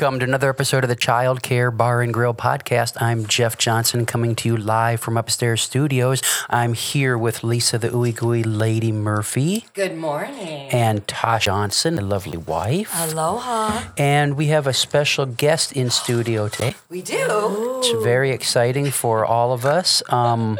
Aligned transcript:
Welcome 0.00 0.20
to 0.20 0.24
another 0.24 0.48
episode 0.48 0.82
of 0.82 0.88
the 0.88 0.96
Child 0.96 1.42
Care 1.42 1.70
Bar 1.70 2.00
and 2.00 2.14
Grill 2.14 2.32
podcast. 2.32 3.02
I'm 3.02 3.26
Jeff 3.26 3.58
Johnson 3.58 4.06
coming 4.06 4.34
to 4.36 4.48
you 4.48 4.56
live 4.56 4.98
from 5.00 5.18
upstairs 5.18 5.60
studios. 5.60 6.22
I'm 6.48 6.72
here 6.72 7.18
with 7.18 7.44
Lisa 7.44 7.76
the 7.76 7.90
Ooey 7.90 8.16
Gooey 8.16 8.42
Lady 8.42 8.92
Murphy 8.92 9.66
Good 9.74 9.98
morning. 9.98 10.70
and 10.70 11.06
Tosh 11.06 11.44
Johnson, 11.44 11.98
a 11.98 12.00
lovely 12.00 12.38
wife. 12.38 12.90
Aloha. 12.94 13.90
And 13.98 14.38
we 14.38 14.46
have 14.46 14.66
a 14.66 14.72
special 14.72 15.26
guest 15.26 15.72
in 15.72 15.90
studio 15.90 16.48
today. 16.48 16.76
We 16.88 17.02
do. 17.02 17.80
It's 17.80 18.02
very 18.02 18.30
exciting 18.30 18.90
for 18.90 19.26
all 19.26 19.52
of 19.52 19.66
us. 19.66 20.02
Um, 20.10 20.58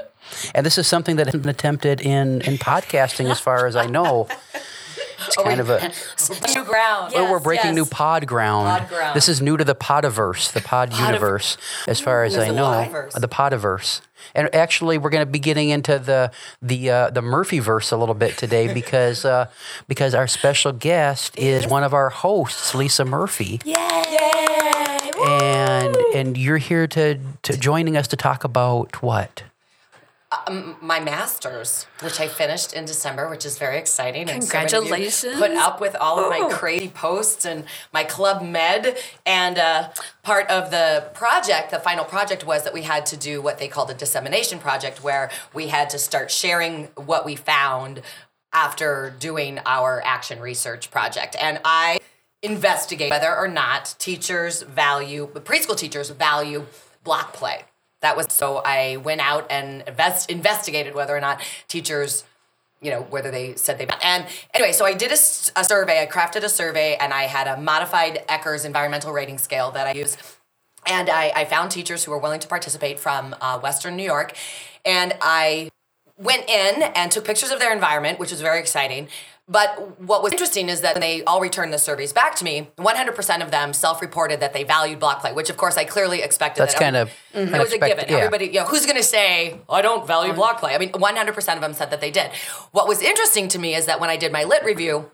and 0.54 0.66
this 0.66 0.76
is 0.76 0.86
something 0.86 1.16
that 1.16 1.28
hasn't 1.28 1.44
been 1.44 1.50
attempted 1.50 2.02
in, 2.02 2.42
in 2.42 2.58
podcasting, 2.58 3.30
as 3.30 3.40
far 3.40 3.66
as 3.66 3.74
I 3.74 3.86
know. 3.86 4.28
It's 5.26 5.36
kind 5.36 5.60
of 5.60 5.70
a 5.70 5.78
New 6.54 6.64
ground. 6.64 7.12
well, 7.14 7.30
we're 7.30 7.38
breaking 7.40 7.74
new 7.74 7.84
pod 7.86 8.26
ground. 8.26 8.66
Pod 8.80 8.88
ground. 8.88 9.16
This 9.16 9.28
is 9.28 9.40
new 9.40 9.56
to 9.56 9.64
the 9.64 9.74
podiverse, 9.74 10.52
the 10.52 10.60
pod 10.60 10.92
universe, 10.92 11.56
as 11.86 12.00
far 12.00 12.24
as 12.24 12.36
I 12.36 12.48
the 12.48 12.52
know, 12.54 13.08
the 13.18 13.28
podiverse. 13.28 14.00
And 14.34 14.54
actually, 14.54 14.98
we're 14.98 15.10
going 15.10 15.24
to 15.24 15.30
be 15.30 15.38
getting 15.38 15.70
into 15.70 15.98
the 15.98 16.30
the 16.60 16.90
uh, 16.90 17.10
the 17.10 17.20
Murphyverse 17.22 17.92
a 17.92 17.96
little 17.96 18.14
bit 18.14 18.36
today 18.36 18.72
because 18.80 19.24
uh, 19.24 19.46
because 19.88 20.14
our 20.14 20.26
special 20.26 20.72
guest 20.72 21.36
is 21.38 21.66
one 21.66 21.82
of 21.84 21.94
our 21.94 22.10
hosts, 22.10 22.74
Lisa 22.74 23.04
Murphy, 23.04 23.60
Yay. 23.64 23.76
and 25.22 25.96
and 26.14 26.36
you're 26.36 26.58
here 26.58 26.86
to 26.88 27.18
to 27.42 27.56
joining 27.56 27.96
us 27.96 28.08
to 28.08 28.16
talk 28.16 28.44
about 28.44 29.02
what? 29.02 29.42
My 30.80 31.00
master's, 31.00 31.86
which 32.02 32.20
I 32.20 32.28
finished 32.28 32.72
in 32.72 32.84
December, 32.84 33.28
which 33.28 33.44
is 33.44 33.58
very 33.58 33.78
exciting. 33.78 34.30
And 34.30 34.44
so 34.44 34.58
many 34.58 34.66
of 34.66 34.72
you 34.72 34.78
Congratulations. 34.78 35.36
Put 35.36 35.50
up 35.50 35.80
with 35.80 35.96
all 35.96 36.20
of 36.20 36.30
my 36.30 36.48
crazy 36.54 36.88
posts 36.88 37.44
and 37.44 37.64
my 37.92 38.04
club 38.04 38.40
med. 38.40 38.96
And 39.26 39.58
uh, 39.58 39.88
part 40.22 40.48
of 40.48 40.70
the 40.70 41.10
project, 41.14 41.72
the 41.72 41.80
final 41.80 42.04
project, 42.04 42.46
was 42.46 42.62
that 42.62 42.72
we 42.72 42.82
had 42.82 43.06
to 43.06 43.16
do 43.16 43.42
what 43.42 43.58
they 43.58 43.66
called 43.66 43.90
a 43.90 43.94
dissemination 43.94 44.60
project, 44.60 45.02
where 45.02 45.32
we 45.52 45.66
had 45.66 45.90
to 45.90 45.98
start 45.98 46.30
sharing 46.30 46.84
what 46.94 47.26
we 47.26 47.34
found 47.34 48.00
after 48.52 49.12
doing 49.18 49.58
our 49.66 50.00
action 50.04 50.38
research 50.38 50.92
project. 50.92 51.34
And 51.40 51.60
I 51.64 51.98
investigate 52.40 53.10
whether 53.10 53.34
or 53.34 53.48
not 53.48 53.96
teachers 53.98 54.62
value, 54.62 55.26
preschool 55.26 55.76
teachers 55.76 56.10
value 56.10 56.66
block 57.02 57.32
play. 57.32 57.64
That 58.00 58.16
was 58.16 58.26
so 58.30 58.62
I 58.64 58.96
went 58.96 59.20
out 59.20 59.46
and 59.50 59.82
invest, 59.86 60.30
investigated 60.30 60.94
whether 60.94 61.16
or 61.16 61.20
not 61.20 61.42
teachers, 61.68 62.24
you 62.80 62.90
know, 62.90 63.02
whether 63.02 63.30
they 63.30 63.54
said 63.56 63.78
they 63.78 63.86
and 64.02 64.26
anyway, 64.54 64.72
so 64.72 64.86
I 64.86 64.94
did 64.94 65.12
a 65.12 65.16
survey. 65.16 66.02
I 66.02 66.06
crafted 66.06 66.42
a 66.42 66.48
survey, 66.48 66.96
and 66.98 67.12
I 67.12 67.24
had 67.24 67.46
a 67.46 67.60
modified 67.60 68.24
ECERS 68.28 68.64
environmental 68.64 69.12
rating 69.12 69.38
scale 69.38 69.70
that 69.72 69.86
I 69.86 69.92
use. 69.92 70.16
And 70.86 71.10
I, 71.10 71.30
I 71.36 71.44
found 71.44 71.70
teachers 71.70 72.04
who 72.04 72.10
were 72.10 72.18
willing 72.18 72.40
to 72.40 72.48
participate 72.48 72.98
from 72.98 73.36
uh, 73.40 73.58
Western 73.58 73.96
New 73.96 74.02
York, 74.02 74.34
and 74.84 75.14
I 75.20 75.70
went 76.16 76.48
in 76.48 76.82
and 76.82 77.10
took 77.10 77.24
pictures 77.24 77.50
of 77.50 77.58
their 77.58 77.72
environment, 77.72 78.18
which 78.18 78.30
was 78.30 78.40
very 78.40 78.60
exciting. 78.60 79.08
But 79.50 80.00
what 80.00 80.22
was 80.22 80.32
interesting 80.32 80.68
is 80.68 80.82
that 80.82 80.94
when 80.94 81.00
they 81.00 81.24
all 81.24 81.40
returned 81.40 81.72
the 81.72 81.78
surveys 81.78 82.12
back 82.12 82.36
to 82.36 82.44
me, 82.44 82.68
100% 82.78 83.42
of 83.42 83.50
them 83.50 83.72
self-reported 83.72 84.38
that 84.38 84.52
they 84.52 84.62
valued 84.62 85.00
block 85.00 85.20
play, 85.20 85.32
which 85.32 85.50
of 85.50 85.56
course 85.56 85.76
I 85.76 85.84
clearly 85.84 86.22
expected. 86.22 86.62
That's 86.62 86.74
that 86.74 86.80
kind 86.80 86.94
of 86.94 87.10
it 87.34 87.50
was 87.50 87.72
a 87.72 87.78
given. 87.78 88.04
yeah. 88.08 88.18
Everybody, 88.18 88.46
you 88.46 88.60
know, 88.60 88.66
who's 88.66 88.86
going 88.86 88.96
to 88.96 89.02
say 89.02 89.58
I 89.68 89.82
don't 89.82 90.06
value 90.06 90.32
block 90.34 90.60
play? 90.60 90.76
I 90.76 90.78
mean, 90.78 90.92
100% 90.92 91.54
of 91.56 91.60
them 91.60 91.74
said 91.74 91.90
that 91.90 92.00
they 92.00 92.12
did. 92.12 92.30
What 92.70 92.86
was 92.86 93.02
interesting 93.02 93.48
to 93.48 93.58
me 93.58 93.74
is 93.74 93.86
that 93.86 93.98
when 93.98 94.08
I 94.08 94.16
did 94.16 94.30
my 94.30 94.44
lit 94.44 94.64
review, 94.64 95.10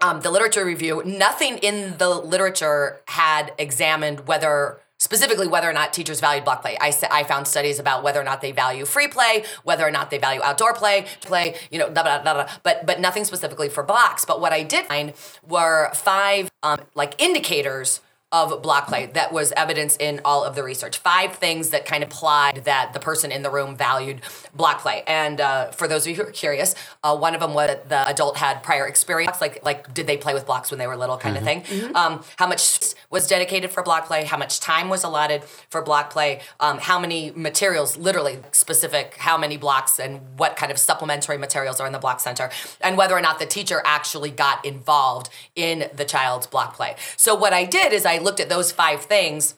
um, 0.00 0.20
the 0.20 0.30
literature 0.30 0.64
review, 0.64 1.02
nothing 1.04 1.58
in 1.58 1.96
the 1.98 2.08
literature 2.08 3.00
had 3.08 3.52
examined 3.58 4.28
whether 4.28 4.78
specifically 5.02 5.48
whether 5.48 5.68
or 5.68 5.72
not 5.72 5.92
teachers 5.92 6.20
valued 6.20 6.44
block 6.44 6.62
play. 6.62 6.76
I 6.80 6.94
I 7.10 7.24
found 7.24 7.48
studies 7.48 7.80
about 7.80 8.04
whether 8.04 8.20
or 8.20 8.24
not 8.24 8.40
they 8.40 8.52
value 8.52 8.84
free 8.84 9.08
play, 9.08 9.44
whether 9.64 9.84
or 9.84 9.90
not 9.90 10.10
they 10.10 10.18
value 10.18 10.40
outdoor 10.42 10.74
play, 10.74 11.06
play, 11.22 11.56
you 11.72 11.78
know, 11.80 11.90
blah, 11.90 12.04
blah, 12.04 12.22
blah, 12.22 12.48
but 12.62 12.86
but 12.86 13.00
nothing 13.00 13.24
specifically 13.24 13.68
for 13.68 13.82
blocks. 13.82 14.24
But 14.24 14.40
what 14.40 14.52
I 14.52 14.62
did 14.62 14.86
find 14.86 15.12
were 15.46 15.90
five 15.92 16.52
um, 16.62 16.82
like 16.94 17.20
indicators 17.20 18.00
of 18.32 18.62
block 18.62 18.88
play 18.88 19.06
that 19.06 19.32
was 19.32 19.52
evidence 19.52 19.96
in 19.98 20.20
all 20.24 20.44
of 20.44 20.54
the 20.54 20.62
research. 20.62 20.98
Five 20.98 21.34
things 21.34 21.70
that 21.70 21.84
kind 21.84 22.02
of 22.02 22.12
implied 22.12 22.64
that 22.64 22.92
the 22.92 23.00
person 23.00 23.32
in 23.32 23.42
the 23.42 23.50
room 23.50 23.76
valued 23.76 24.20
block 24.54 24.80
play. 24.80 25.02
And 25.06 25.40
uh, 25.40 25.70
for 25.70 25.88
those 25.88 26.02
of 26.04 26.10
you 26.10 26.16
who 26.16 26.22
are 26.22 26.30
curious, 26.30 26.74
uh, 27.02 27.16
one 27.16 27.34
of 27.34 27.40
them 27.40 27.54
was 27.54 27.68
that 27.68 27.88
the 27.88 28.08
adult 28.08 28.36
had 28.36 28.62
prior 28.62 28.86
experience, 28.86 29.40
like 29.40 29.64
like 29.64 29.94
did 29.94 30.06
they 30.06 30.16
play 30.16 30.34
with 30.34 30.46
blocks 30.46 30.70
when 30.70 30.78
they 30.78 30.86
were 30.86 30.96
little, 30.96 31.16
kind 31.16 31.36
of 31.36 31.44
thing. 31.44 31.64
Um, 31.94 32.24
how 32.36 32.46
much 32.46 32.94
was 33.10 33.26
dedicated 33.26 33.70
for 33.70 33.82
block 33.82 34.06
play? 34.06 34.24
How 34.24 34.36
much 34.36 34.60
time 34.60 34.88
was 34.88 35.04
allotted 35.04 35.44
for 35.44 35.82
block 35.82 36.10
play? 36.10 36.40
Um, 36.60 36.78
how 36.78 36.98
many 36.98 37.30
materials, 37.30 37.96
literally 37.96 38.38
specific, 38.52 39.16
how 39.18 39.38
many 39.38 39.56
blocks 39.56 39.98
and 39.98 40.20
what 40.38 40.56
kind 40.56 40.72
of 40.72 40.78
supplementary 40.78 41.38
materials 41.38 41.80
are 41.80 41.86
in 41.86 41.92
the 41.92 41.98
block 41.98 42.20
center, 42.20 42.50
and 42.80 42.96
whether 42.96 43.16
or 43.16 43.20
not 43.20 43.38
the 43.38 43.46
teacher 43.46 43.80
actually 43.84 44.30
got 44.30 44.64
involved 44.64 45.28
in 45.54 45.88
the 45.94 46.04
child's 46.04 46.46
block 46.46 46.74
play. 46.74 46.96
So 47.16 47.34
what 47.34 47.52
I 47.52 47.64
did 47.64 47.92
is 47.92 48.04
I 48.04 48.18
looked 48.22 48.40
at 48.40 48.48
those 48.48 48.72
five 48.72 49.02
things 49.02 49.56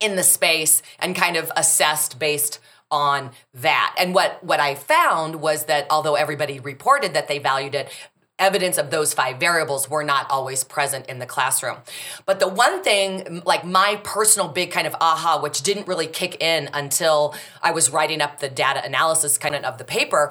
in 0.00 0.16
the 0.16 0.22
space 0.22 0.82
and 0.98 1.16
kind 1.16 1.36
of 1.36 1.50
assessed 1.56 2.18
based 2.18 2.60
on 2.90 3.30
that. 3.54 3.94
And 3.98 4.14
what 4.14 4.42
what 4.42 4.60
I 4.60 4.74
found 4.74 5.36
was 5.36 5.64
that 5.64 5.86
although 5.90 6.14
everybody 6.14 6.58
reported 6.58 7.14
that 7.14 7.28
they 7.28 7.38
valued 7.38 7.74
it, 7.74 7.90
evidence 8.38 8.78
of 8.78 8.90
those 8.90 9.12
five 9.12 9.38
variables 9.38 9.90
were 9.90 10.04
not 10.04 10.30
always 10.30 10.64
present 10.64 11.06
in 11.06 11.18
the 11.18 11.26
classroom. 11.26 11.78
But 12.24 12.40
the 12.40 12.48
one 12.48 12.82
thing 12.82 13.42
like 13.44 13.64
my 13.64 14.00
personal 14.04 14.48
big 14.48 14.70
kind 14.70 14.86
of 14.86 14.94
aha 15.00 15.40
which 15.40 15.62
didn't 15.62 15.88
really 15.88 16.06
kick 16.06 16.42
in 16.42 16.70
until 16.72 17.34
I 17.62 17.72
was 17.72 17.90
writing 17.90 18.20
up 18.20 18.40
the 18.40 18.48
data 18.48 18.84
analysis 18.84 19.36
kind 19.36 19.54
of 19.54 19.64
of 19.64 19.78
the 19.78 19.84
paper 19.84 20.30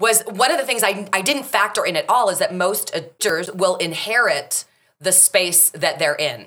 was 0.00 0.22
one 0.22 0.50
of 0.50 0.58
the 0.58 0.64
things 0.64 0.82
I, 0.82 1.08
I 1.12 1.22
didn't 1.22 1.44
factor 1.44 1.84
in 1.84 1.96
at 1.96 2.08
all 2.08 2.30
is 2.30 2.38
that 2.38 2.54
most 2.54 2.92
teachers 2.92 3.50
will 3.52 3.76
inherit 3.76 4.64
the 5.00 5.12
space 5.12 5.70
that 5.70 5.98
they're 5.98 6.14
in. 6.14 6.46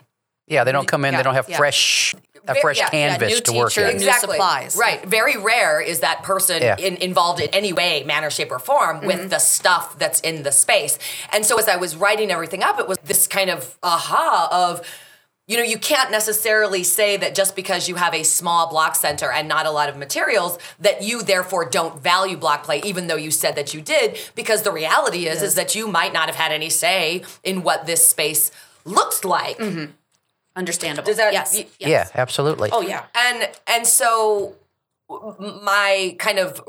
Yeah, 0.51 0.63
they 0.63 0.71
don't 0.71 0.87
come 0.87 1.05
in. 1.05 1.15
they 1.15 1.23
don't 1.23 1.33
have 1.35 1.49
yeah. 1.49 1.57
fresh 1.57 2.13
a 2.47 2.55
fresh 2.55 2.77
yeah, 2.77 2.85
yeah, 2.85 2.89
canvas 2.89 3.33
new 3.35 3.41
to 3.41 3.53
work 3.53 3.69
teacher, 3.69 3.87
in. 3.87 3.97
new 3.97 4.11
supplies. 4.13 4.75
Right. 4.75 5.05
Very 5.05 5.37
rare 5.37 5.79
is 5.79 5.99
that 5.99 6.23
person 6.23 6.61
Yeah. 6.61 6.75
in, 6.77 6.95
involved 6.97 7.39
in 7.39 7.49
any 7.53 7.71
way, 7.71 8.03
manner, 8.03 8.31
shape, 8.31 8.51
or 8.51 8.57
form 8.57 8.97
Mm-hmm. 8.97 9.05
with 9.05 9.29
the 9.29 9.37
stuff 9.37 9.97
that's 9.99 10.19
in 10.21 10.41
the 10.41 10.51
space. 10.51 10.97
And 11.31 11.45
so 11.45 11.59
as 11.59 11.67
I 11.67 11.75
was 11.75 11.95
writing 11.95 12.31
everything 12.31 12.63
up, 12.63 12.79
it 12.79 12.87
was 12.87 12.97
this 13.03 13.27
kind 13.27 13.51
of 13.51 13.77
aha 13.83 14.49
of, 14.51 14.81
you 15.47 15.55
know, 15.55 15.61
you 15.63 15.77
can't 15.77 16.09
necessarily 16.09 16.83
say 16.83 17.15
that 17.17 17.35
just 17.35 17.55
because 17.55 17.87
you 17.87 17.93
have 17.95 18.15
a 18.15 18.23
small 18.23 18.67
block 18.71 18.95
center 18.95 19.31
and 19.31 19.47
not 19.47 19.67
a 19.67 19.71
lot 19.71 19.87
of 19.89 19.95
materials, 19.95 20.57
that 20.79 21.03
you 21.03 21.21
therefore 21.21 21.65
don't 21.69 22.01
value 22.01 22.37
block 22.37 22.63
play, 22.63 22.81
even 22.83 23.05
though 23.05 23.17
you 23.17 23.29
said 23.29 23.55
that 23.55 23.75
you 23.75 23.81
did, 23.81 24.17
because 24.33 24.63
the 24.63 24.71
reality 24.71 25.27
is 25.27 25.43
is 25.43 25.53
that 25.55 25.75
you 25.75 25.87
might 25.87 26.11
not 26.11 26.25
have 26.25 26.35
had 26.35 26.51
any 26.51 26.71
say 26.71 27.21
in 27.43 27.61
what 27.61 27.85
this 27.85 28.07
space 28.07 28.51
looked 28.83 29.23
like. 29.23 29.59
Understandable. 30.55 31.05
Does 31.05 31.17
that- 31.17 31.33
yes. 31.33 31.53
y- 31.55 31.67
yes. 31.79 31.89
Yeah, 31.89 32.21
absolutely. 32.21 32.69
Oh 32.71 32.81
yeah. 32.81 33.05
and 33.15 33.49
and 33.67 33.87
so 33.87 34.55
my 35.39 36.15
kind 36.19 36.39
of 36.39 36.61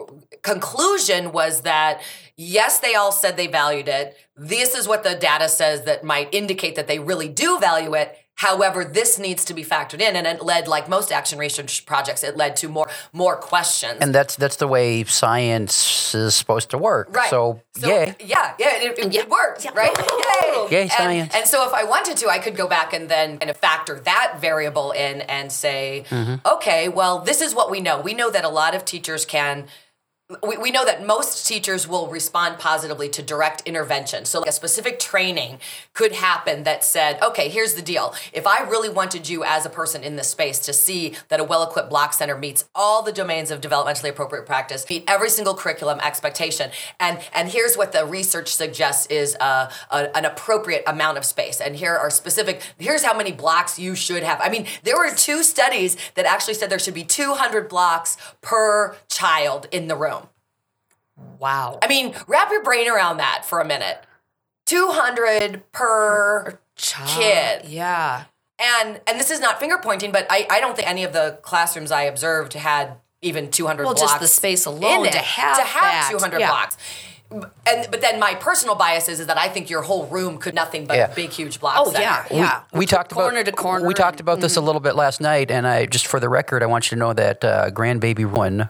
conclusion 0.43 1.31
was 1.33 1.61
that 1.63 2.03
yes 2.37 2.81
they 2.81 2.95
all 2.97 3.13
said 3.13 3.37
they 3.37 3.47
valued 3.47 3.87
it 3.89 4.17
this 4.37 4.75
is 4.75 4.89
what 4.89 5.05
the 5.05 5.15
data 5.15 5.49
says 5.49 5.85
that 5.85 6.03
might 6.03 6.29
indicate 6.35 6.75
that 6.75 6.89
they 6.89 6.99
really 6.99 7.29
do 7.29 7.61
value 7.61 7.95
it 7.95 8.19
however 8.37 8.85
this 8.85 9.19
needs 9.19 9.45
to 9.45 9.55
be 9.55 9.65
factored 9.65 10.01
in 10.01 10.17
and 10.17 10.27
it 10.27 10.43
led 10.43 10.67
like 10.67 10.89
most 10.89 11.13
action 11.13 11.39
research 11.39 11.87
projects 11.87 12.25
it 12.25 12.37
led 12.37 12.57
to 12.57 12.69
more 12.69 12.89
more 13.13 13.37
questions 13.37 13.99
And 14.01 14.15
that's 14.15 14.37
that's 14.37 14.57
the 14.57 14.67
way 14.67 15.05
science 15.05 16.15
is 16.15 16.35
supposed 16.35 16.71
to 16.71 16.79
work. 16.79 17.15
Right. 17.15 17.31
So, 17.31 17.63
yay. 17.81 18.15
Yeah, 18.21 18.55
yeah, 18.59 18.83
it, 18.83 18.99
it, 18.99 19.15
it 19.15 19.29
worked, 19.31 19.67
right? 19.75 19.97
Yay! 19.97 20.67
Yay, 20.71 20.83
and, 20.83 20.91
science. 20.91 21.35
And 21.35 21.47
so 21.47 21.67
if 21.67 21.73
I 21.73 21.85
wanted 21.85 22.17
to, 22.19 22.29
I 22.29 22.39
could 22.39 22.57
go 22.57 22.69
back 22.69 22.93
and 22.93 23.09
then 23.09 23.39
kind 23.39 23.51
of 23.51 23.57
factor 23.57 23.99
that 24.01 24.39
variable 24.41 24.93
in 24.93 25.23
and 25.23 25.51
say, 25.51 26.05
Mm-hmm. 26.11 26.47
okay, 26.47 26.89
well, 26.89 27.21
this 27.21 27.41
is 27.41 27.55
what 27.55 27.71
we 27.71 27.81
know. 27.81 28.01
We 28.01 28.15
know 28.15 28.31
that 28.31 28.45
a 28.45 28.49
lot 28.49 28.75
of 28.75 28.85
teachers 28.85 29.25
can. 29.25 29.67
We, 30.43 30.57
we 30.57 30.71
know 30.71 30.85
that 30.85 31.07
most 31.07 31.47
teachers 31.47 31.89
will 31.89 32.09
respond 32.09 32.59
positively 32.59 33.09
to 33.11 33.23
direct 33.23 33.63
intervention. 33.67 34.25
So, 34.25 34.41
like 34.41 34.49
a 34.49 34.53
specific 34.53 34.99
training 34.99 35.59
could 35.95 36.13
happen 36.13 36.63
that 36.65 36.85
said, 36.85 37.21
okay, 37.23 37.49
here's 37.49 37.75
the 37.75 37.83
deal. 37.83 38.15
If 38.33 38.47
I 38.47 38.63
really 38.63 38.89
wanted 38.89 39.29
you 39.29 39.45
as 39.45 39.67
a 39.67 39.71
person 39.71 40.03
in 40.03 40.17
this 40.17 40.29
space 40.29 40.59
to 40.61 40.73
see 40.73 41.15
that 41.29 41.41
a 41.41 41.45
well 41.45 41.63
equipped 41.63 41.91
block 41.91 42.13
center 42.13 42.37
meets 42.37 42.65
all 42.75 43.03
the 43.03 43.13
domains 43.13 43.51
of 43.51 43.61
developmentally 43.61 44.11
appropriate 44.11 44.47
practice, 44.47 44.89
meet 44.89 45.05
every 45.07 45.29
single 45.29 45.55
curriculum 45.55 46.01
expectation, 46.01 46.71
and, 47.01 47.19
and 47.35 47.49
here's 47.49 47.77
what 47.77 47.93
the 47.93 48.05
research 48.05 48.55
suggests 48.55 49.07
is 49.07 49.37
uh, 49.41 49.71
a, 49.91 50.17
an 50.17 50.25
appropriate 50.25 50.83
amount 50.87 51.19
of 51.19 51.25
space. 51.25 51.61
And 51.61 51.77
here 51.77 51.97
are 51.97 52.11
specific, 52.11 52.63
here's 52.79 53.03
how 53.03 53.17
many 53.17 53.33
blocks 53.33 53.79
you 53.79 53.95
should 53.95 54.23
have. 54.23 54.41
I 54.41 54.49
mean, 54.49 54.67
there 54.83 54.97
were 54.97 55.11
two 55.15 55.43
studies 55.43 55.97
that 56.15 56.27
actually 56.27 56.55
said 56.55 56.71
there 56.71 56.79
should 56.79 56.95
be 56.95 57.05
200 57.05 57.69
blocks 57.69 58.17
per 58.41 58.97
child 59.09 59.67
in 59.71 59.89
the 59.89 59.97
room. 59.97 60.22
Wow. 61.39 61.79
I 61.83 61.89
mean, 61.89 62.15
wrap 62.27 62.51
your 62.51 62.63
brain 62.63 62.89
around 62.91 63.17
that 63.19 63.45
for 63.45 63.61
a 63.61 63.65
minute. 63.65 63.99
200 64.67 65.71
per 65.73 66.59
Child. 66.77 67.11
kid. 67.21 67.69
Yeah. 67.71 68.25
And 68.59 69.01
and 69.09 69.19
this 69.19 69.31
is 69.31 69.41
not 69.41 69.59
finger 69.59 69.79
pointing, 69.83 70.13
but 70.13 70.27
I, 70.31 70.47
I 70.49 70.61
don't 70.61 70.77
think 70.77 70.89
any 70.89 71.05
of 71.05 71.13
the 71.13 71.39
classrooms 71.43 71.91
I 71.91 72.03
observed 72.03 72.53
had 72.55 72.95
even 73.21 73.51
200 73.51 73.85
Well, 73.85 73.95
blocks. 73.95 74.13
just 74.13 74.21
the 74.21 74.29
space 74.29 74.67
alone 74.67 75.07
it, 75.07 75.13
to 75.13 75.19
have 75.19 75.57
to 75.57 75.63
have 75.65 75.83
that, 75.83 76.09
200 76.13 76.39
yeah. 76.41 76.49
blocks. 76.49 76.77
And 77.67 77.89
but 77.91 78.01
then 78.03 78.21
my 78.21 78.35
personal 78.35 78.75
bias 78.75 79.09
is, 79.09 79.19
is 79.21 79.27
that 79.27 79.39
I 79.39 79.49
think 79.49 79.69
your 79.71 79.83
whole 79.83 80.07
room 80.07 80.39
could 80.39 80.55
nothing 80.55 80.87
but 80.87 80.97
Yeah. 80.97 81.07
big 81.13 81.31
huge 81.31 81.61
blocks. 81.61 81.79
Oh, 81.81 81.85
center. 81.91 82.03
yeah. 82.03 82.25
We, 82.31 82.37
Yeah. 82.37 82.61
we 82.73 82.87
talked 82.87 83.11
Corner 83.11 83.41
about 83.41 83.47
to 83.47 83.53
corner 83.53 83.87
We 83.87 83.95
talked 83.95 84.21
and- 84.21 84.29
about 84.29 84.41
this 84.41 84.57
a 84.57 84.61
little 84.61 84.81
bit 84.81 84.95
last 84.97 85.21
night, 85.21 85.51
and 85.51 85.67
I 85.67 85.87
just 85.87 86.07
for 86.07 86.21
the 86.21 86.29
record, 86.29 86.63
I 86.63 86.67
want 86.67 86.91
you 86.91 86.97
to 86.97 86.99
know 87.01 87.13
that 87.15 87.45
uh, 87.45 87.71
grandbaby 87.71 88.27
one 88.31 88.69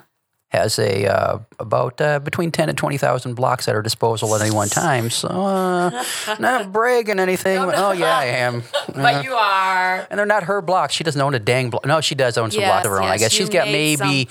has 0.53 0.79
a 0.79 1.07
uh, 1.07 1.39
about 1.59 1.99
uh, 2.01 2.19
between 2.21 2.51
ten 2.53 2.69
and 2.69 2.77
twenty 2.77 2.99
thousand 2.99 3.35
blocks 3.35 3.67
at 3.69 3.75
her 3.75 3.81
disposal 3.81 4.35
at 4.35 4.43
any 4.43 4.51
one 4.51 4.69
time. 4.85 5.09
So 5.09 5.29
uh, 5.29 6.05
not 6.39 6.71
bragging 6.73 7.19
anything. 7.19 7.59
Oh 7.59 7.93
yeah, 7.93 8.17
I 8.19 8.25
am. 8.27 8.63
But 8.95 9.25
you 9.25 9.33
are. 9.33 10.07
And 10.11 10.19
they're 10.19 10.27
not 10.27 10.45
her 10.45 10.61
blocks. 10.61 10.93
She 10.95 11.03
doesn't 11.05 11.21
own 11.21 11.35
a 11.35 11.39
dang 11.39 11.71
block. 11.71 11.87
No, 11.87 12.01
she 12.03 12.15
does 12.15 12.37
own 12.37 12.51
some 12.51 12.61
Yes, 12.61 12.71
blocks 12.71 12.85
of 12.87 12.93
her 12.93 13.03
own. 13.03 13.09
I 13.09 13.17
guess 13.17 13.33
she's 13.33 13.49
got 13.49 13.67
maybe 13.69 14.29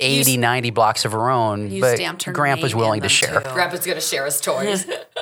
80, 0.00 0.38
90 0.38 0.70
blocks 0.70 1.04
of 1.04 1.12
her 1.12 1.28
own. 1.30 1.70
You 1.70 1.80
but 1.82 2.00
Grandpa's 2.32 2.74
willing 2.74 3.02
to 3.02 3.08
share. 3.08 3.40
too. 3.40 3.50
Grandpa's 3.52 3.84
gonna 3.86 4.00
share 4.00 4.24
his 4.24 4.40
toys. 4.40 4.86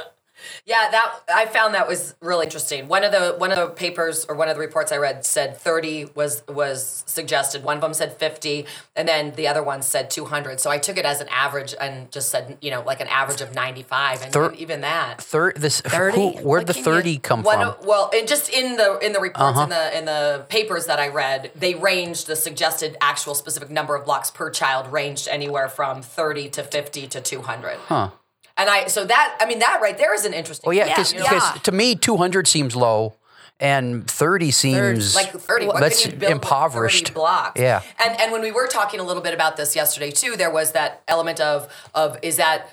yeah, 0.65 0.89
that 0.93 1.15
I 1.35 1.47
found 1.47 1.75
that 1.75 1.89
was 1.89 2.15
really 2.21 2.45
interesting. 2.47 2.87
One 2.87 3.03
of 3.03 3.11
the 3.11 3.35
one 3.37 3.51
of 3.51 3.57
the 3.59 3.67
papers 3.75 4.25
or 4.29 4.37
one 4.37 4.49
of 4.49 4.55
the 4.57 4.61
reports 4.61 4.93
I 4.93 4.97
read 4.97 5.25
said 5.27 5.57
30 5.57 6.11
was 6.15 6.43
was 6.49 7.03
suggested. 7.07 7.65
One 7.65 7.77
of 7.77 7.81
them 7.83 7.95
said 7.95 8.17
50, 8.17 8.67
and 8.95 9.09
then 9.09 9.33
the 9.35 9.49
other 9.49 9.63
one 9.63 9.83
said 9.83 10.09
200. 10.11 10.61
So 10.61 10.71
I 10.71 10.79
took 10.79 10.97
it 10.99 11.05
as 11.05 11.21
an 11.21 11.27
average 11.31 11.75
and 11.81 12.11
just 12.13 12.31
said 12.31 12.59
you 12.61 12.71
know 12.71 12.83
like 12.83 13.01
an 13.01 13.09
average 13.09 13.41
of 13.41 13.55
95, 13.55 14.23
and 14.23 14.33
Thir- 14.33 14.53
even 14.53 14.83
that. 14.83 15.21
Third, 15.21 15.57
this 15.57 15.81
30? 15.81 16.17
who, 16.17 16.29
where'd 16.47 16.63
What 16.63 16.67
the 16.69 16.75
can 16.75 16.79
you- 16.81 16.85
thirty 16.85 17.19
come 17.19 17.43
from? 17.43 17.61
of, 17.61 17.85
well, 17.85 18.11
and 18.15 18.29
just 18.29 18.49
in 18.51 18.77
the 18.77 18.99
in 19.01 19.13
the 19.13 19.21
reports 19.21 19.59
Uh-huh. 19.59 19.63
in 19.65 19.69
the 19.71 19.99
in 19.99 20.05
the 20.05 20.47
papers 20.49 20.87
that 20.87 21.01
I 21.01 21.09
read, 21.09 21.51
they 21.57 21.75
ranged 21.75 22.29
the 22.29 22.37
suggested 22.37 22.97
actual 23.01 23.35
specific 23.35 23.69
number 23.71 23.97
of 23.97 24.05
blocks 24.05 24.31
per 24.31 24.49
child 24.51 24.93
ranged 24.93 25.27
anywhere 25.29 25.69
from 25.69 26.03
30 26.03 26.49
to 26.51 26.63
50 26.63 27.09
to 27.09 27.21
200. 27.21 27.79
Huh. 27.89 28.11
And 28.57 28.69
I 28.69 28.87
so 28.87 29.05
that 29.05 29.37
I 29.41 29.47
mean 29.47 29.61
that 29.61 29.81
right 29.83 29.97
there 29.97 30.15
is 30.15 30.25
an 30.25 30.35
interesting. 30.35 30.69
Well, 30.69 30.77
yeah, 30.77 30.87
Yeah, 30.87 30.97
because 30.97 31.15
yeah. 31.15 31.53
to 31.63 31.73
me, 31.73 31.95
two 31.95 32.17
hundred 32.17 32.47
seems 32.47 32.77
low, 32.77 33.15
and 33.61 34.09
thirty 34.11 34.51
seems 34.51 35.15
like 35.15 35.31
30 35.31 35.67
what 35.67 35.81
that's 35.81 36.05
impoverished. 36.07 37.09
30 37.09 37.15
blocks 37.15 37.61
Yeah. 37.61 37.81
and 38.05 38.21
and 38.21 38.33
when 38.33 38.43
we 38.43 38.51
were 38.51 38.67
talking 38.67 39.01
a 39.01 39.05
little 39.05 39.23
bit 39.23 39.35
about 39.35 39.57
this 39.57 39.77
yesterday 39.77 40.11
too 40.11 40.37
there 40.37 40.51
was 40.51 40.73
that 40.73 41.03
element 41.07 41.41
of 41.41 41.73
of 41.95 42.19
is 42.23 42.37
that 42.37 42.69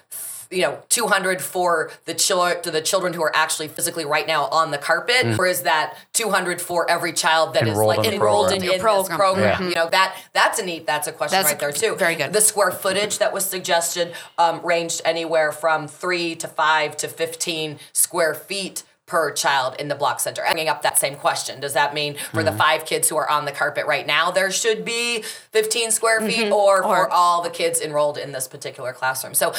you 0.51 0.61
know 0.63 0.79
200 0.89 1.41
for 1.41 1.91
the 2.05 2.13
children 2.13 2.61
to 2.63 2.71
the 2.71 2.81
children 2.81 3.13
who 3.13 3.21
are 3.21 3.35
actually 3.35 3.67
physically 3.67 4.03
right 4.05 4.25
now 4.27 4.45
on 4.47 4.71
the 4.71 4.77
carpet 4.79 5.37
or 5.39 5.45
is 5.45 5.61
that 5.61 5.95
200 6.13 6.59
for 6.61 6.89
every 6.89 7.13
child 7.13 7.53
that 7.53 7.63
is 7.67 7.69
Mm. 7.69 7.71
Enrolled 7.73 7.97
like 7.97 8.07
in 8.07 8.13
enrolled 8.15 8.47
program. 8.47 8.57
in, 8.57 8.63
Your 8.63 8.73
in 8.73 8.79
program. 8.81 9.03
this 9.09 9.15
program 9.17 9.61
Yeah. 9.61 9.69
you 9.69 9.75
know 9.75 9.89
that 9.91 10.15
that's 10.33 10.57
a 10.59 10.65
neat 10.65 10.87
that's 10.87 11.07
a 11.07 11.11
question 11.11 11.37
That's 11.37 11.51
right 11.51 11.59
there 11.59 11.71
too 11.71 11.95
very 11.95 12.15
good. 12.15 12.33
the 12.33 12.41
square 12.41 12.71
footage 12.71 13.19
that 13.19 13.31
was 13.31 13.45
suggested 13.45 14.13
um, 14.39 14.59
ranged 14.65 15.01
anywhere 15.05 15.51
from 15.51 15.87
3 15.87 16.35
to 16.37 16.47
5 16.47 16.97
to 16.97 17.07
15 17.07 17.79
square 17.93 18.33
feet 18.33 18.83
per 19.09 19.31
child 19.31 19.75
in 19.79 19.87
the 19.87 19.95
block 19.95 20.19
center. 20.19 20.43
Bringing 20.43 20.69
up 20.69 20.83
that 20.83 20.97
same 20.99 21.15
question, 21.15 21.59
does 21.59 21.73
that 21.73 21.95
mean 21.95 22.15
for 22.31 22.43
the 22.43 22.51
mm-hmm. 22.51 22.59
five 22.59 22.85
kids 22.85 23.09
who 23.09 23.17
are 23.17 23.27
on 23.27 23.45
the 23.45 23.51
carpet 23.51 23.87
right 23.87 24.05
now, 24.05 24.29
there 24.29 24.51
should 24.51 24.85
be 24.85 25.23
15 25.23 25.89
square 25.89 26.21
feet, 26.21 26.45
mm-hmm. 26.45 26.53
or, 26.53 26.83
for 26.83 27.05
Or- 27.05 27.11
all 27.11 27.41
the 27.41 27.49
kids 27.49 27.81
enrolled 27.81 28.19
in 28.19 28.31
this 28.31 28.47
particular 28.47 28.93
classroom? 28.93 29.33
So, 29.33 29.53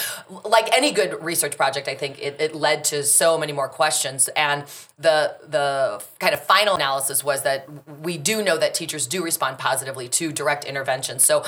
like 0.45 0.73
any 0.73 0.93
good 0.93 1.23
research 1.23 1.57
project, 1.57 1.89
I 1.89 1.97
think 1.97 2.23
it, 2.23 2.41
it 2.41 2.55
led 2.55 2.85
to 2.85 3.03
so 3.03 3.37
many 3.37 3.53
more 3.53 3.69
questions. 3.69 4.29
And 4.37 4.65
the 4.99 5.37
the 5.47 6.03
kind 6.21 6.33
of 6.33 6.41
final 6.45 6.77
analysis 6.77 7.25
was 7.25 7.43
that 7.43 7.69
we 8.01 8.17
do 8.19 8.43
know 8.43 8.57
that 8.57 8.75
teachers 8.75 9.07
do 9.09 9.25
respond 9.25 9.59
positively 9.59 10.09
to 10.11 10.31
direct 10.31 10.65
intervention. 10.65 11.19
So 11.19 11.45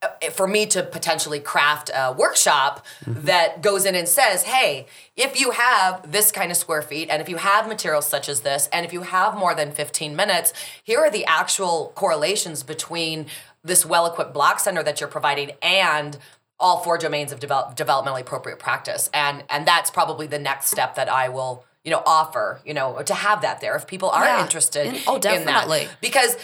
Uh, 0.00 0.30
for 0.30 0.46
me 0.46 0.64
to 0.64 0.80
potentially 0.80 1.40
craft 1.40 1.90
a 1.92 2.12
workshop 2.12 2.86
that 3.04 3.60
goes 3.62 3.84
in 3.84 3.96
and 3.96 4.06
says, 4.06 4.44
hey, 4.44 4.86
if 5.16 5.40
you 5.40 5.50
have 5.50 6.12
this 6.12 6.30
kind 6.30 6.52
of 6.52 6.56
square 6.56 6.82
feet, 6.82 7.08
and 7.10 7.20
if 7.20 7.28
you 7.28 7.36
have 7.36 7.66
materials 7.66 8.06
such 8.06 8.28
as 8.28 8.42
this, 8.42 8.68
and 8.72 8.86
if 8.86 8.92
you 8.92 9.02
have 9.02 9.36
more 9.36 9.56
than 9.56 9.72
15 9.72 10.14
minutes, 10.14 10.52
here 10.84 11.00
are 11.00 11.10
the 11.10 11.24
actual 11.24 11.90
correlations 11.96 12.62
between 12.62 13.26
this 13.64 13.84
well 13.84 14.06
equipped 14.06 14.32
block 14.32 14.60
center 14.60 14.84
that 14.84 15.00
you're 15.00 15.08
providing 15.08 15.50
and 15.62 16.16
all 16.60 16.78
four 16.78 16.96
domains 16.96 17.32
of 17.32 17.40
develop, 17.40 17.76
developmentally 17.76 18.20
appropriate 18.20 18.60
practice. 18.60 19.10
And, 19.12 19.42
and 19.50 19.66
that's 19.66 19.90
probably 19.90 20.28
the 20.28 20.38
next 20.38 20.68
step 20.68 20.94
that 20.94 21.08
I 21.08 21.28
will. 21.28 21.64
You 21.88 21.94
know, 21.94 22.02
offer 22.04 22.60
you 22.66 22.74
know 22.74 23.00
to 23.00 23.14
have 23.14 23.40
that 23.40 23.62
there 23.62 23.74
if 23.74 23.86
people 23.86 24.10
are 24.10 24.22
Yeah. 24.22 24.42
interested. 24.42 24.88
In- 24.88 25.00
oh, 25.06 25.14
in 25.16 25.46
that 25.46 25.88
because 26.02 26.36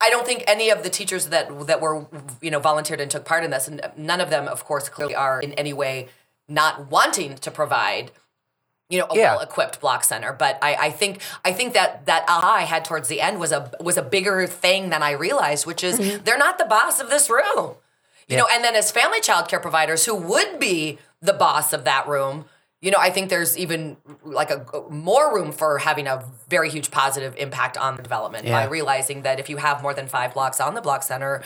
I 0.00 0.10
don't 0.10 0.24
think 0.24 0.44
any 0.46 0.70
of 0.70 0.84
the 0.84 0.90
teachers 0.90 1.26
that 1.26 1.66
that 1.66 1.80
were 1.80 2.06
you 2.40 2.52
know 2.52 2.60
volunteered 2.60 3.00
and 3.00 3.10
took 3.10 3.24
part 3.24 3.42
in 3.42 3.50
this, 3.50 3.66
and 3.66 3.80
none 3.96 4.20
of 4.20 4.30
them, 4.30 4.46
of 4.46 4.64
course, 4.64 4.88
clearly 4.88 5.16
are 5.16 5.40
in 5.40 5.54
any 5.54 5.72
way 5.72 6.08
not 6.46 6.88
wanting 6.88 7.34
to 7.38 7.50
provide 7.50 8.12
you 8.88 9.00
know 9.00 9.08
a 9.10 9.16
Yeah. 9.16 9.34
well 9.34 9.40
equipped 9.40 9.80
block 9.80 10.04
center. 10.04 10.32
But 10.32 10.56
I, 10.62 10.76
I 10.76 10.90
think 10.90 11.20
I 11.44 11.52
think 11.52 11.74
that 11.74 12.06
that 12.06 12.24
aha 12.28 12.58
I 12.58 12.62
had 12.62 12.84
towards 12.84 13.08
the 13.08 13.20
end 13.20 13.40
was 13.40 13.50
a 13.50 13.72
was 13.80 13.96
a 13.96 14.02
bigger 14.02 14.46
thing 14.46 14.90
than 14.90 15.02
I 15.02 15.10
realized, 15.10 15.66
which 15.66 15.82
is 15.82 15.98
mm-hmm. 15.98 16.22
they're 16.22 16.38
not 16.38 16.58
the 16.58 16.64
boss 16.64 17.00
of 17.00 17.10
this 17.10 17.28
room. 17.28 17.74
You 18.28 18.36
know, 18.36 18.46
and 18.52 18.62
then 18.62 18.76
as 18.76 18.92
family 18.92 19.20
child 19.20 19.48
care 19.48 19.58
providers 19.58 20.04
who 20.04 20.14
would 20.14 20.60
be 20.60 20.98
the 21.20 21.32
boss 21.32 21.72
of 21.72 21.84
that 21.84 22.06
room, 22.06 22.44
you 22.80 22.92
know, 22.92 22.98
I 22.98 23.10
think 23.10 23.28
there's 23.28 23.58
even 23.58 23.96
like 24.24 24.50
a 24.50 24.64
more 24.88 25.34
room 25.34 25.50
for 25.50 25.78
having 25.78 26.06
a 26.06 26.24
very 26.48 26.70
huge 26.70 26.90
positive 26.90 27.34
impact 27.36 27.76
on 27.76 27.96
the 27.96 28.02
development 28.02 28.46
by 28.46 28.66
realizing 28.66 29.22
that 29.22 29.40
if 29.40 29.50
you 29.50 29.56
have 29.56 29.82
more 29.82 29.94
than 29.94 30.06
five 30.06 30.34
blocks 30.34 30.60
on 30.60 30.74
the 30.74 30.80
block 30.80 31.02
center, 31.02 31.42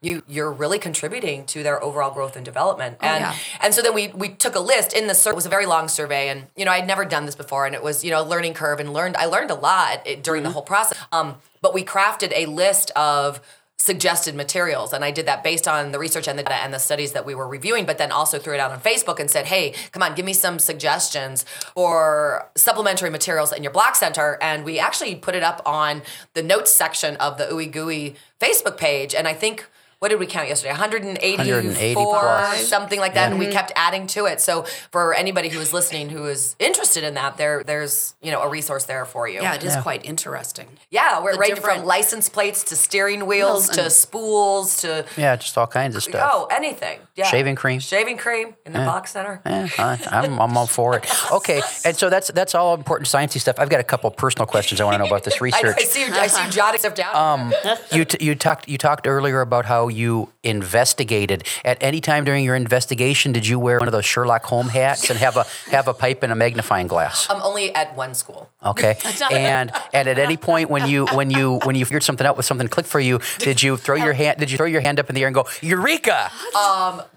you 0.00 0.22
you're 0.28 0.52
really 0.52 0.78
contributing 0.78 1.44
to 1.46 1.64
their 1.64 1.82
overall 1.82 2.12
growth 2.12 2.36
and 2.36 2.44
development. 2.44 2.96
and 3.00 3.22
yeah. 3.22 3.34
and 3.60 3.74
so 3.74 3.82
then 3.82 3.94
we 3.94 4.08
we 4.08 4.28
took 4.28 4.54
a 4.54 4.60
list 4.60 4.92
in 4.92 5.08
the 5.08 5.14
survey. 5.14 5.32
it 5.32 5.36
was 5.36 5.46
a 5.46 5.48
very 5.48 5.66
long 5.66 5.88
survey 5.88 6.28
and 6.28 6.46
you 6.56 6.64
know 6.64 6.70
I'd 6.70 6.86
never 6.86 7.04
done 7.04 7.26
this 7.26 7.34
before 7.34 7.66
and 7.66 7.74
it 7.74 7.82
was 7.82 8.04
you 8.04 8.12
know 8.12 8.22
a 8.22 8.26
learning 8.26 8.54
curve 8.54 8.78
and 8.78 8.92
learned 8.92 9.16
I 9.16 9.24
learned 9.26 9.50
a 9.50 9.56
lot 9.56 10.06
during 10.22 10.44
the 10.44 10.50
whole 10.50 10.62
process. 10.62 10.96
Um, 11.10 11.36
but 11.60 11.74
we 11.74 11.84
crafted 11.84 12.32
a 12.32 12.46
list 12.46 12.92
of 12.92 13.40
suggested 13.78 14.34
materials. 14.34 14.92
And 14.92 15.04
I 15.04 15.12
did 15.12 15.26
that 15.26 15.44
based 15.44 15.68
on 15.68 15.92
the 15.92 15.98
research 15.98 16.26
and 16.26 16.38
the 16.38 16.42
data 16.42 16.56
and 16.62 16.74
the 16.74 16.78
studies 16.78 17.12
that 17.12 17.24
we 17.24 17.34
were 17.34 17.46
reviewing 17.46 17.86
but 17.86 17.96
then 17.96 18.10
also 18.10 18.38
threw 18.38 18.54
it 18.54 18.60
out 18.60 18.72
on 18.72 18.80
Facebook 18.80 19.20
and 19.20 19.30
said 19.30 19.46
hey 19.46 19.72
come 19.92 20.02
on 20.02 20.14
give 20.16 20.26
me 20.26 20.32
some 20.32 20.58
suggestions 20.58 21.44
for 21.74 22.50
supplementary 22.56 23.08
materials 23.08 23.52
in 23.52 23.62
your 23.62 23.72
block 23.72 23.94
center. 23.94 24.36
And 24.42 24.64
we 24.64 24.78
actually 24.78 25.14
put 25.14 25.34
it 25.34 25.42
up 25.44 25.62
on 25.64 26.02
the 26.34 26.42
notes 26.42 26.72
section 26.72 27.16
of 27.16 27.38
the 27.38 27.44
Ooey 27.44 27.70
Gooey 27.70 28.16
Facebook 28.40 28.76
page. 28.76 29.14
And 29.14 29.28
I 29.28 29.32
think 29.32 29.66
what 30.00 30.08
did 30.10 30.18
we 30.20 30.26
count 30.26 30.48
yesterday 30.48 30.70
184 30.70 32.18
plus. 32.20 32.66
something 32.68 33.00
like 33.00 33.14
that 33.14 33.30
and 33.30 33.38
we 33.38 33.46
kept 33.48 33.72
adding 33.76 34.06
to 34.06 34.26
it 34.26 34.40
so 34.40 34.62
for 34.92 35.14
anybody 35.14 35.48
who 35.48 35.58
is 35.60 35.72
listening 35.72 36.08
who 36.08 36.24
is 36.26 36.54
interested 36.58 37.02
in 37.04 37.14
that 37.14 37.36
there 37.36 37.62
there's 37.64 38.14
you 38.22 38.30
know 38.30 38.40
a 38.42 38.48
resource 38.48 38.84
there 38.84 39.04
for 39.04 39.28
you 39.28 39.40
Yeah, 39.42 39.54
it 39.54 39.64
is 39.64 39.76
quite 39.76 40.04
interesting. 40.04 40.68
yeah 40.90 41.22
we're 41.22 41.32
The 41.32 41.38
right 41.38 41.54
different- 41.54 41.78
from 41.80 41.86
license 41.86 42.28
plates 42.28 42.62
to 42.64 42.76
steering 42.76 43.26
wheels 43.26 43.38
Wheels 43.38 43.68
to 43.70 43.90
spools 43.90 44.76
to 44.82 45.04
Yeah, 45.16 45.36
just 45.36 45.56
all 45.58 45.66
kinds 45.66 45.96
of 45.96 46.02
stuff. 46.02 46.30
oh 46.32 46.46
anything 46.50 46.98
yeah 47.18 47.26
Shaving 47.26 47.56
cream. 47.56 47.80
shaving 47.80 48.16
cream 48.16 48.54
in 48.64 48.72
the 48.72 48.78
box 48.78 49.10
center 49.12 49.42
Eh, 49.44 49.68
I, 49.78 49.98
I'm, 50.10 50.40
I'm 50.40 50.56
all 50.56 50.66
for 50.66 50.96
it. 50.96 51.04
Okay, 51.38 51.60
and 51.84 51.94
so 51.96 52.08
that's 52.08 52.28
that's 52.38 52.54
all 52.54 52.74
important 52.74 53.06
sciencey 53.08 53.38
stuff. 53.40 53.56
I've 53.58 53.68
got 53.68 53.80
a 53.80 53.84
couple 53.92 54.10
personal 54.10 54.46
questions 54.46 54.80
I 54.80 54.84
want 54.84 54.94
to 54.94 54.98
know 54.98 55.06
about 55.12 55.24
this 55.24 55.40
research. 55.48 55.76
I 55.78 55.82
see 55.84 56.06
you 56.06 56.12
I 56.14 56.26
see 56.28 56.42
you 56.44 56.50
jotting 56.50 56.80
stuff 56.80 56.94
down 56.94 57.14
Um, 57.14 57.52
you 57.92 58.04
t- 58.04 58.24
you 58.24 58.34
talked 58.34 58.68
you 58.68 58.78
talked 58.78 59.06
earlier 59.06 59.40
about 59.42 59.64
how 59.66 59.88
you 59.88 60.30
investigated. 60.42 61.44
At 61.64 61.76
any 61.82 62.00
time 62.00 62.24
during 62.24 62.44
your 62.44 62.54
investigation, 62.54 63.32
did 63.32 63.46
you 63.46 63.58
wear 63.58 63.78
one 63.78 63.88
of 63.88 63.92
those 63.92 64.04
Sherlock 64.06 64.44
Holmes 64.44 64.70
hats 64.70 65.10
and 65.10 65.18
have 65.18 65.36
a 65.36 65.44
have 65.70 65.86
a 65.88 65.94
pipe 65.94 66.22
and 66.22 66.32
a 66.32 66.36
magnifying 66.36 66.86
glass? 66.86 67.26
I'm 67.28 67.42
only 67.42 67.74
at 67.74 67.94
one 67.96 68.14
school 68.14 68.48
Okay, 68.64 68.96
and 69.32 69.70
and 69.92 70.08
at 70.08 70.18
any 70.18 70.36
point 70.36 70.70
when 70.70 70.88
you 70.88 71.06
when 71.08 71.30
you 71.30 71.58
when 71.64 71.74
you 71.76 71.84
figured 71.84 72.02
something 72.04 72.26
out, 72.26 72.36
with 72.36 72.46
something 72.46 72.68
clicked 72.68 72.88
for 72.88 73.00
you, 73.00 73.20
did 73.38 73.62
you 73.62 73.76
throw 73.76 73.96
your 73.96 74.14
hand 74.14 74.38
did 74.38 74.50
you 74.50 74.56
throw 74.56 74.66
your 74.66 74.80
hand 74.80 74.98
up 75.00 75.08
in 75.10 75.14
the 75.14 75.20
air 75.22 75.28
and 75.28 75.34
go 75.34 75.46
Eureka 75.62 76.30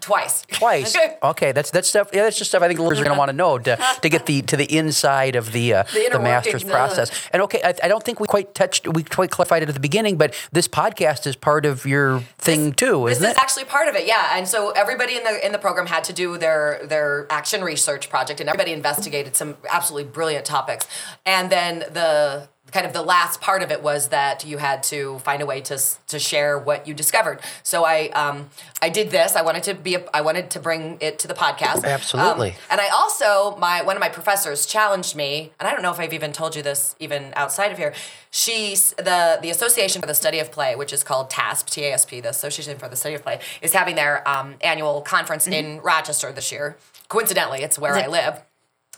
twice 0.00 0.44
twice? 0.50 0.96
Okay, 1.22 1.52
that's 1.52 1.70
that's 1.70 1.88
stuff. 1.88 2.10
Yeah, 2.12 2.24
that's 2.24 2.38
just 2.38 2.50
stuff 2.50 2.62
I 2.62 2.68
think 2.68 2.80
listeners 2.80 3.00
are 3.00 3.04
going 3.04 3.14
to 3.14 3.18
want 3.18 3.28
to 3.28 3.36
know 3.36 3.58
to, 3.58 3.78
to 4.02 4.08
get 4.08 4.26
the 4.26 4.42
to 4.42 4.56
the 4.56 4.64
inside 4.76 5.36
of 5.36 5.52
the 5.52 5.74
uh, 5.74 5.84
inner 5.96 6.18
the 6.18 6.20
master's 6.20 6.64
uh. 6.64 6.68
process. 6.68 7.10
And 7.32 7.42
okay, 7.42 7.60
I, 7.62 7.74
I 7.84 7.88
don't 7.88 8.02
think 8.02 8.18
we 8.18 8.26
quite 8.26 8.54
touched 8.54 8.88
we 8.88 9.02
quite 9.02 9.30
clarified 9.30 9.62
it 9.62 9.68
at 9.68 9.74
the 9.74 9.80
beginning, 9.80 10.16
but 10.16 10.34
this 10.52 10.68
podcast 10.68 11.26
is 11.26 11.36
part 11.36 11.64
of 11.64 11.86
your 11.86 12.20
thing 12.38 12.72
too, 12.72 13.06
isn't 13.06 13.24
is 13.24 13.30
it? 13.30 13.38
actually 13.38 13.64
part 13.64 13.88
of 13.88 13.94
it, 13.94 14.06
yeah. 14.06 14.36
And 14.36 14.48
so 14.48 14.70
everybody 14.70 15.16
in 15.16 15.24
the 15.24 15.44
in 15.44 15.52
the 15.52 15.58
program 15.58 15.86
had 15.86 16.04
to 16.04 16.12
do 16.12 16.38
their 16.38 16.80
their 16.84 17.26
action 17.30 17.62
research 17.62 18.10
project, 18.10 18.40
and 18.40 18.48
everybody 18.48 18.72
investigated 18.72 19.36
some 19.36 19.56
absolutely 19.70 20.10
brilliant 20.10 20.44
topics. 20.44 20.86
And 21.24 21.50
then 21.50 21.80
the 21.80 22.48
kind 22.72 22.86
of 22.86 22.92
the 22.92 23.02
last 23.02 23.40
part 23.40 23.62
of 23.62 23.70
it 23.70 23.82
was 23.82 24.08
that 24.08 24.44
you 24.44 24.58
had 24.58 24.82
to 24.84 25.18
find 25.20 25.42
a 25.42 25.46
way 25.46 25.60
to 25.60 25.78
to 26.08 26.18
share 26.18 26.58
what 26.58 26.88
you 26.88 26.94
discovered. 26.94 27.40
So 27.62 27.84
I 27.84 28.08
um, 28.08 28.50
I 28.80 28.88
did 28.88 29.10
this. 29.10 29.36
I 29.36 29.42
wanted 29.42 29.62
to 29.64 29.74
be 29.74 29.96
a, 29.96 30.04
I 30.12 30.22
wanted 30.22 30.50
to 30.50 30.60
bring 30.60 30.98
it 31.00 31.18
to 31.20 31.28
the 31.28 31.34
podcast. 31.34 31.84
Absolutely. 31.84 32.50
Um, 32.50 32.56
and 32.70 32.80
I 32.80 32.88
also 32.88 33.56
my 33.58 33.82
one 33.82 33.96
of 33.96 34.00
my 34.00 34.08
professors 34.08 34.66
challenged 34.66 35.14
me, 35.14 35.52
and 35.60 35.68
I 35.68 35.72
don't 35.72 35.82
know 35.82 35.92
if 35.92 36.00
I've 36.00 36.14
even 36.14 36.32
told 36.32 36.56
you 36.56 36.62
this 36.62 36.96
even 36.98 37.32
outside 37.36 37.70
of 37.70 37.78
here. 37.78 37.94
She's 38.30 38.92
the 38.92 39.38
the 39.42 39.50
Association 39.50 40.00
for 40.00 40.06
the 40.06 40.14
Study 40.14 40.38
of 40.38 40.50
Play, 40.50 40.74
which 40.74 40.92
is 40.92 41.04
called 41.04 41.30
TASP, 41.30 41.68
T-A-S-P, 41.68 42.20
the 42.20 42.30
Association 42.30 42.78
for 42.78 42.88
the 42.88 42.96
Study 42.96 43.14
of 43.14 43.22
Play, 43.22 43.40
is 43.60 43.74
having 43.74 43.94
their 43.94 44.26
um, 44.26 44.54
annual 44.62 45.02
conference 45.02 45.46
in 45.46 45.80
Rochester 45.82 46.32
this 46.32 46.50
year. 46.50 46.76
Coincidentally, 47.08 47.62
it's 47.62 47.78
where 47.78 47.94
I 47.94 48.06
live 48.06 48.42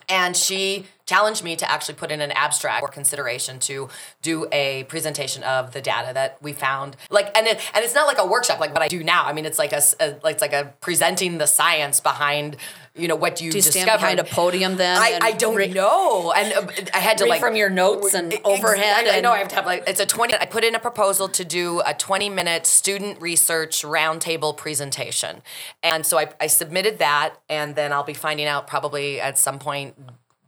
and 0.09 0.37
she 0.37 0.87
challenged 1.07 1.45
me 1.45 1.55
to 1.57 1.71
actually 1.71 1.95
put 1.95 2.11
in 2.11 2.21
an 2.21 2.33
abstract 2.33 2.81
for 2.81 2.89
consideration 2.89 3.59
to 3.61 3.89
do 4.23 4.47
a 4.53 4.85
presentation 4.85 5.43
of 5.43 5.73
the 5.73 5.81
data 5.81 6.13
that 6.15 6.39
we 6.43 6.53
found. 6.53 6.97
Like 7.11 7.37
and 7.37 7.47
it, 7.47 7.61
and 7.75 7.85
it's 7.85 7.95
not 7.95 8.07
like 8.07 8.19
a 8.19 8.27
workshop 8.27 8.61
like 8.61 8.73
what 8.73 8.83
i 8.83 8.89
do 8.89 9.03
now. 9.05 9.25
I 9.25 9.33
mean 9.33 9.45
it's 9.45 9.59
like 9.59 9.73
a, 9.73 9.83
a- 10.01 10.17
like 10.23 10.35
it's 10.35 10.41
like 10.43 10.53
a 10.53 10.75
presenting 10.81 11.39
the 11.39 11.47
science 11.47 12.01
behind 12.01 12.57
you 12.97 13.09
know 13.09 13.17
what 13.17 13.41
you, 13.41 13.51
Do 13.51 13.59
you 13.59 13.63
stand 13.63 13.87
behind 13.87 14.21
a 14.21 14.25
podium 14.25 14.77
then 14.77 14.97
I, 14.97 15.19
I 15.21 15.33
don't 15.33 15.57
read- 15.57 15.75
know. 15.75 16.33
And 16.33 16.53
uh, 16.53 16.73
i 16.95 16.99
had 16.99 17.19
to 17.19 17.27
like 17.27 17.41
from 17.41 17.57
your 17.57 17.69
notes 17.71 18.15
and 18.15 18.33
overhead 18.45 19.07
I, 19.09 19.19
I 19.19 19.21
know 19.21 19.33
I 19.33 19.39
have 19.39 19.49
to 19.49 19.55
have 19.57 19.67
like 19.67 19.85
it's 19.87 20.01
a 20.01 20.07
20 20.07 20.35
I 20.35 20.47
put 20.47 20.65
in 20.65 20.75
a 20.75 20.79
proposal 20.79 21.29
to 21.29 21.45
do 21.45 21.81
a 21.85 21.93
20 21.95 22.29
minute 22.31 22.67
student 22.67 23.21
research 23.21 23.83
roundtable 23.83 24.57
presentation. 24.57 25.43
And 25.83 26.07
so 26.07 26.19
I, 26.19 26.29
I 26.41 26.47
submitted 26.47 26.99
that 26.99 27.35
and 27.49 27.75
then 27.75 27.93
I'll 27.93 28.05
be 28.05 28.15
finding 28.15 28.47
out 28.47 28.67
probably 28.67 29.21
at 29.21 29.39
some 29.39 29.59
point 29.59 29.95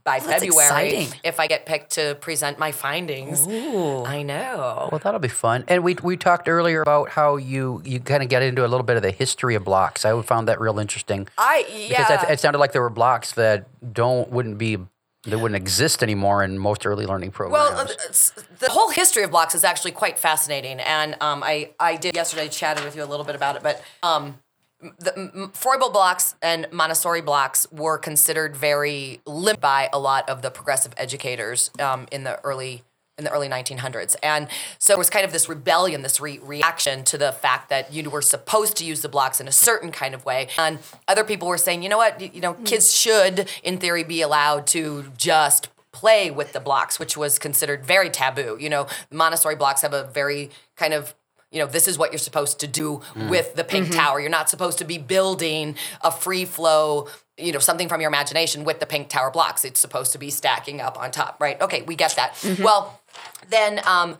by 0.07 0.21
that's 0.21 0.45
February 0.45 1.09
if 1.23 1.39
I 1.39 1.49
get 1.49 1.67
picked 1.67 1.91
to 1.93 2.15
present 2.15 2.59
my 2.59 2.73
findings. 2.73 3.47
I 3.47 4.23
know. 4.23 4.89
Well, 4.91 5.01
that'll 5.03 5.21
be 5.21 5.29
fun. 5.29 5.65
And 5.69 5.85
we 5.85 5.97
we 6.03 6.17
talked 6.17 6.49
earlier 6.49 6.81
about 6.81 7.11
how 7.11 7.37
you 7.37 7.83
you 7.85 8.01
kind 8.01 8.23
of 8.23 8.31
get 8.31 8.43
into 8.43 8.65
a 8.65 8.69
little 8.69 8.85
bit 8.85 8.97
of 8.97 9.03
the 9.03 9.11
history 9.11 9.55
of 9.57 9.65
blocks. 9.65 10.05
I 10.07 10.23
found 10.23 10.49
that 10.49 10.61
real 10.61 10.79
interesting 10.79 11.29
I 11.37 11.67
yeah. 11.69 12.23
it, 12.23 12.31
it 12.31 12.41
sounded 12.41 12.59
like 12.59 12.73
there 12.73 12.83
were 12.83 12.89
blocks 12.89 13.33
that 13.33 13.67
don't 13.93 14.31
wouldn't 14.31 14.59
be 14.59 14.79
they 15.27 15.35
wouldn't 15.35 15.57
exist 15.57 16.03
anymore 16.05 16.45
in 16.45 16.57
most 16.57 16.87
early 16.87 17.05
learning 17.05 17.33
programs. 17.33 17.75
Well, 17.75 17.81
uh, 17.81 18.43
the 18.61 18.71
whole 18.71 18.91
history 18.91 19.25
of 19.25 19.33
blocks 19.33 19.57
is 19.57 19.65
actually 19.65 19.91
quite 19.91 20.21
fascinating, 20.21 20.79
and 20.79 21.17
um, 21.21 21.43
I 21.43 21.71
I 21.81 21.97
did 21.97 22.15
yesterday 22.15 22.49
chatted 22.49 22.85
with 22.85 22.95
you 22.95 23.03
a 23.03 23.07
little 23.07 23.25
bit 23.27 23.35
about 23.35 23.57
it, 23.57 23.63
but 23.63 23.83
um, 24.05 24.39
the 24.99 25.50
Froebel 25.52 25.93
blocks 25.93 26.35
and 26.43 26.66
Montessori 26.73 27.21
blocks 27.21 27.66
were 27.71 27.99
considered 27.99 28.57
very 28.57 29.21
limited 29.26 29.61
by 29.61 29.88
a 29.93 29.99
lot 29.99 30.28
of 30.28 30.43
the 30.43 30.50
progressive 30.50 30.93
educators 30.97 31.71
um, 31.78 32.07
in 32.11 32.25
the 32.25 32.43
early 32.45 32.83
in 33.19 33.25
the 33.25 33.31
early 33.31 33.49
1900s. 33.49 34.14
And 34.23 34.47
so 34.78 34.93
it 34.93 34.99
was 34.99 35.09
kind 35.09 35.25
of 35.25 35.33
this 35.33 35.49
rebellion, 35.49 36.02
this 36.02 36.21
re- 36.21 36.38
reaction 36.43 37.02
to 37.05 37.16
the 37.16 37.33
fact 37.33 37.71
that 37.71 37.93
you 37.93 38.11
were 38.11 38.21
supposed 38.21 38.76
to 38.76 38.85
use 38.85 39.00
the 39.00 39.09
blocks 39.09 39.40
in 39.40 39.49
a 39.49 39.52
certain 39.52 39.90
kind 39.90 40.14
of 40.14 40.25
way. 40.26 40.49
And 40.59 40.78
other 41.09 41.25
people 41.25 41.49
were 41.49 41.57
saying, 41.59 41.83
you 41.83 41.88
know 41.88 41.97
what, 41.97 42.35
you 42.35 42.40
know, 42.40 42.55
kids 42.55 42.95
should, 42.95 43.49
in 43.62 43.78
theory, 43.78 44.05
be 44.05 44.21
allowed 44.21 44.66
to 44.69 45.12
just 45.16 45.71
play 45.93 46.31
with 46.31 46.52
the 46.52 46.61
blocks, 46.61 46.99
which 46.99 47.16
was 47.16 47.38
considered 47.38 47.85
very 47.87 48.11
taboo. 48.11 48.59
You 48.61 48.69
know, 48.69 48.87
Montessori 49.11 49.57
blocks 49.57 49.81
have 49.81 49.95
a 49.95 50.05
very 50.05 50.50
kind 50.76 50.93
of 50.93 51.14
you 51.50 51.61
know, 51.61 51.67
this 51.67 51.87
is 51.87 51.97
what 51.97 52.12
you're 52.12 52.19
supposed 52.19 52.61
to 52.61 52.67
do 52.67 53.00
with 53.29 53.55
the 53.55 53.65
pink 53.65 53.93
tower. 53.93 54.21
You're 54.21 54.31
not 54.31 54.50
supposed 54.50 54.79
to 54.79 54.85
be 54.85 54.99
building 54.99 55.76
a 56.03 56.11
free 56.11 56.45
flow, 56.45 57.09
you 57.38 57.53
know, 57.53 57.61
something 57.61 57.88
from 57.88 58.00
your 58.00 58.09
imagination 58.09 58.65
with 58.65 58.81
the 58.81 58.87
pink 58.87 59.09
tower 59.09 59.31
blocks. 59.31 59.65
It's 59.65 59.81
supposed 59.81 60.12
to 60.12 60.19
be 60.19 60.31
stacking 60.31 60.81
up 60.81 60.99
on 60.99 61.11
top, 61.12 61.41
right? 61.41 61.61
Okay, 61.61 61.83
we 61.83 61.95
get 61.95 62.17
that. 62.17 62.37
Well, 62.61 63.00
then 63.49 63.81
um, 63.87 64.19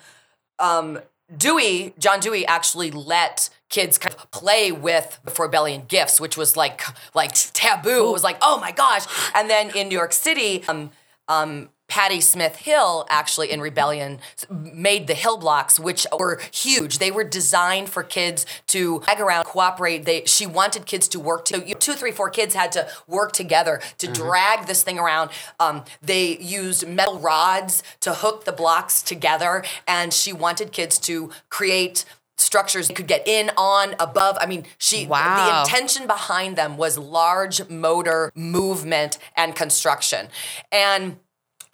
um, 0.59 1.00
Dewey, 1.37 1.95
John 1.99 2.21
Dewey, 2.21 2.47
actually 2.47 2.90
let 2.90 3.50
kids 3.68 3.99
kind 3.99 4.14
of 4.14 4.30
play 4.30 4.71
with 4.71 5.18
the 5.25 5.30
Froebelian 5.33 5.88
gifts, 5.88 6.21
which 6.21 6.37
was 6.37 6.56
like 6.56 6.83
like 7.14 7.33
taboo. 7.52 8.09
It 8.09 8.12
was 8.12 8.25
like, 8.25 8.38
oh 8.40 8.61
my 8.61 8.71
gosh. 8.71 9.04
And 9.35 9.50
then 9.50 9.75
in 9.76 9.88
New 9.88 9.97
York 9.97 10.12
City, 10.12 10.62
um, 10.68 10.90
um, 11.28 11.71
Patty 11.88 12.21
Smith 12.21 12.57
Hill 12.57 13.07
actually 13.09 13.50
in 13.50 13.61
Rebellion 13.61 14.19
made 14.50 15.07
the 15.07 15.14
Hill 15.14 15.37
blocks, 15.38 15.78
which 15.78 16.07
were 16.19 16.40
huge. 16.50 16.99
They 16.99 17.11
were 17.11 17.25
designed 17.25 17.88
for 17.88 18.02
kids 18.02 18.45
to 18.69 19.00
hang 19.00 19.21
around, 19.21 19.45
cooperate. 19.45 20.05
They 20.05 20.25
she 20.25 20.47
wanted 20.47 20.87
kids 20.87 21.09
to 21.09 21.21
work. 21.21 21.45
To, 21.47 21.61
two, 21.75 21.93
three, 21.95 22.12
four 22.12 22.28
kids 22.31 22.55
had 22.55 22.73
to 22.73 22.88
work 23.07 23.33
together 23.33 23.81
to 23.99 24.09
drag 24.12 24.66
this 24.66 24.83
thing 24.83 24.99
around. 24.99 25.31
Um, 25.61 25.85
they 26.02 26.37
used 26.38 26.87
metal 26.88 27.19
rods 27.19 27.83
to 28.00 28.14
hook 28.14 28.45
the 28.45 28.52
blocks 28.52 29.00
together, 29.02 29.62
and 29.87 30.12
she 30.12 30.33
wanted 30.33 30.73
kids 30.73 30.99
to 31.00 31.31
create 31.49 32.05
structures 32.38 32.88
they 32.88 32.95
could 32.95 33.07
get 33.07 33.26
in 33.26 33.50
on 33.57 33.95
above 33.99 34.37
i 34.40 34.45
mean 34.45 34.62
she 34.76 35.07
Wow. 35.07 35.47
the 35.55 35.61
intention 35.62 36.07
behind 36.07 36.55
them 36.55 36.76
was 36.76 36.99
large 36.99 37.66
motor 37.71 38.31
movement 38.35 39.16
and 39.38 39.55
construction 39.57 40.28
and 40.71 41.16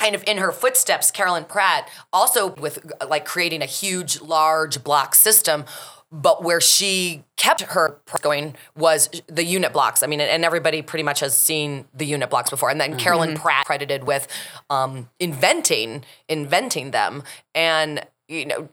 kind 0.03 0.15
of 0.15 0.25
in 0.27 0.39
her 0.39 0.51
footsteps 0.51 1.11
carolyn 1.11 1.45
pratt 1.45 1.89
also 2.13 2.55
with 2.55 2.93
like 3.09 3.25
creating 3.25 3.63
a 3.63 3.67
huge 3.67 4.21
large 4.21 4.83
block 4.83 5.15
system 5.15 5.65
but 6.13 6.45
where 6.45 6.61
she 6.61 7.25
kept 7.37 7.63
her 7.63 7.99
going 8.21 8.55
was 8.77 9.09
the 9.29 9.43
unit 9.43 9.73
blocks. 9.73 10.03
I 10.03 10.07
mean, 10.07 10.21
and 10.21 10.45
everybody 10.45 10.83
pretty 10.83 11.03
much 11.03 11.21
has 11.21 11.37
seen 11.37 11.87
the 11.95 12.05
unit 12.05 12.29
blocks 12.29 12.51
before. 12.51 12.69
And 12.69 12.79
then 12.79 12.99
Carolyn 12.99 13.35
Pratt 13.35 13.65
credited 13.65 14.05
with 14.05 14.29
um, 14.69 15.09
inventing 15.19 16.05
inventing 16.29 16.91
them, 16.91 17.23
and 17.55 18.07
you 18.29 18.45
know, 18.45 18.69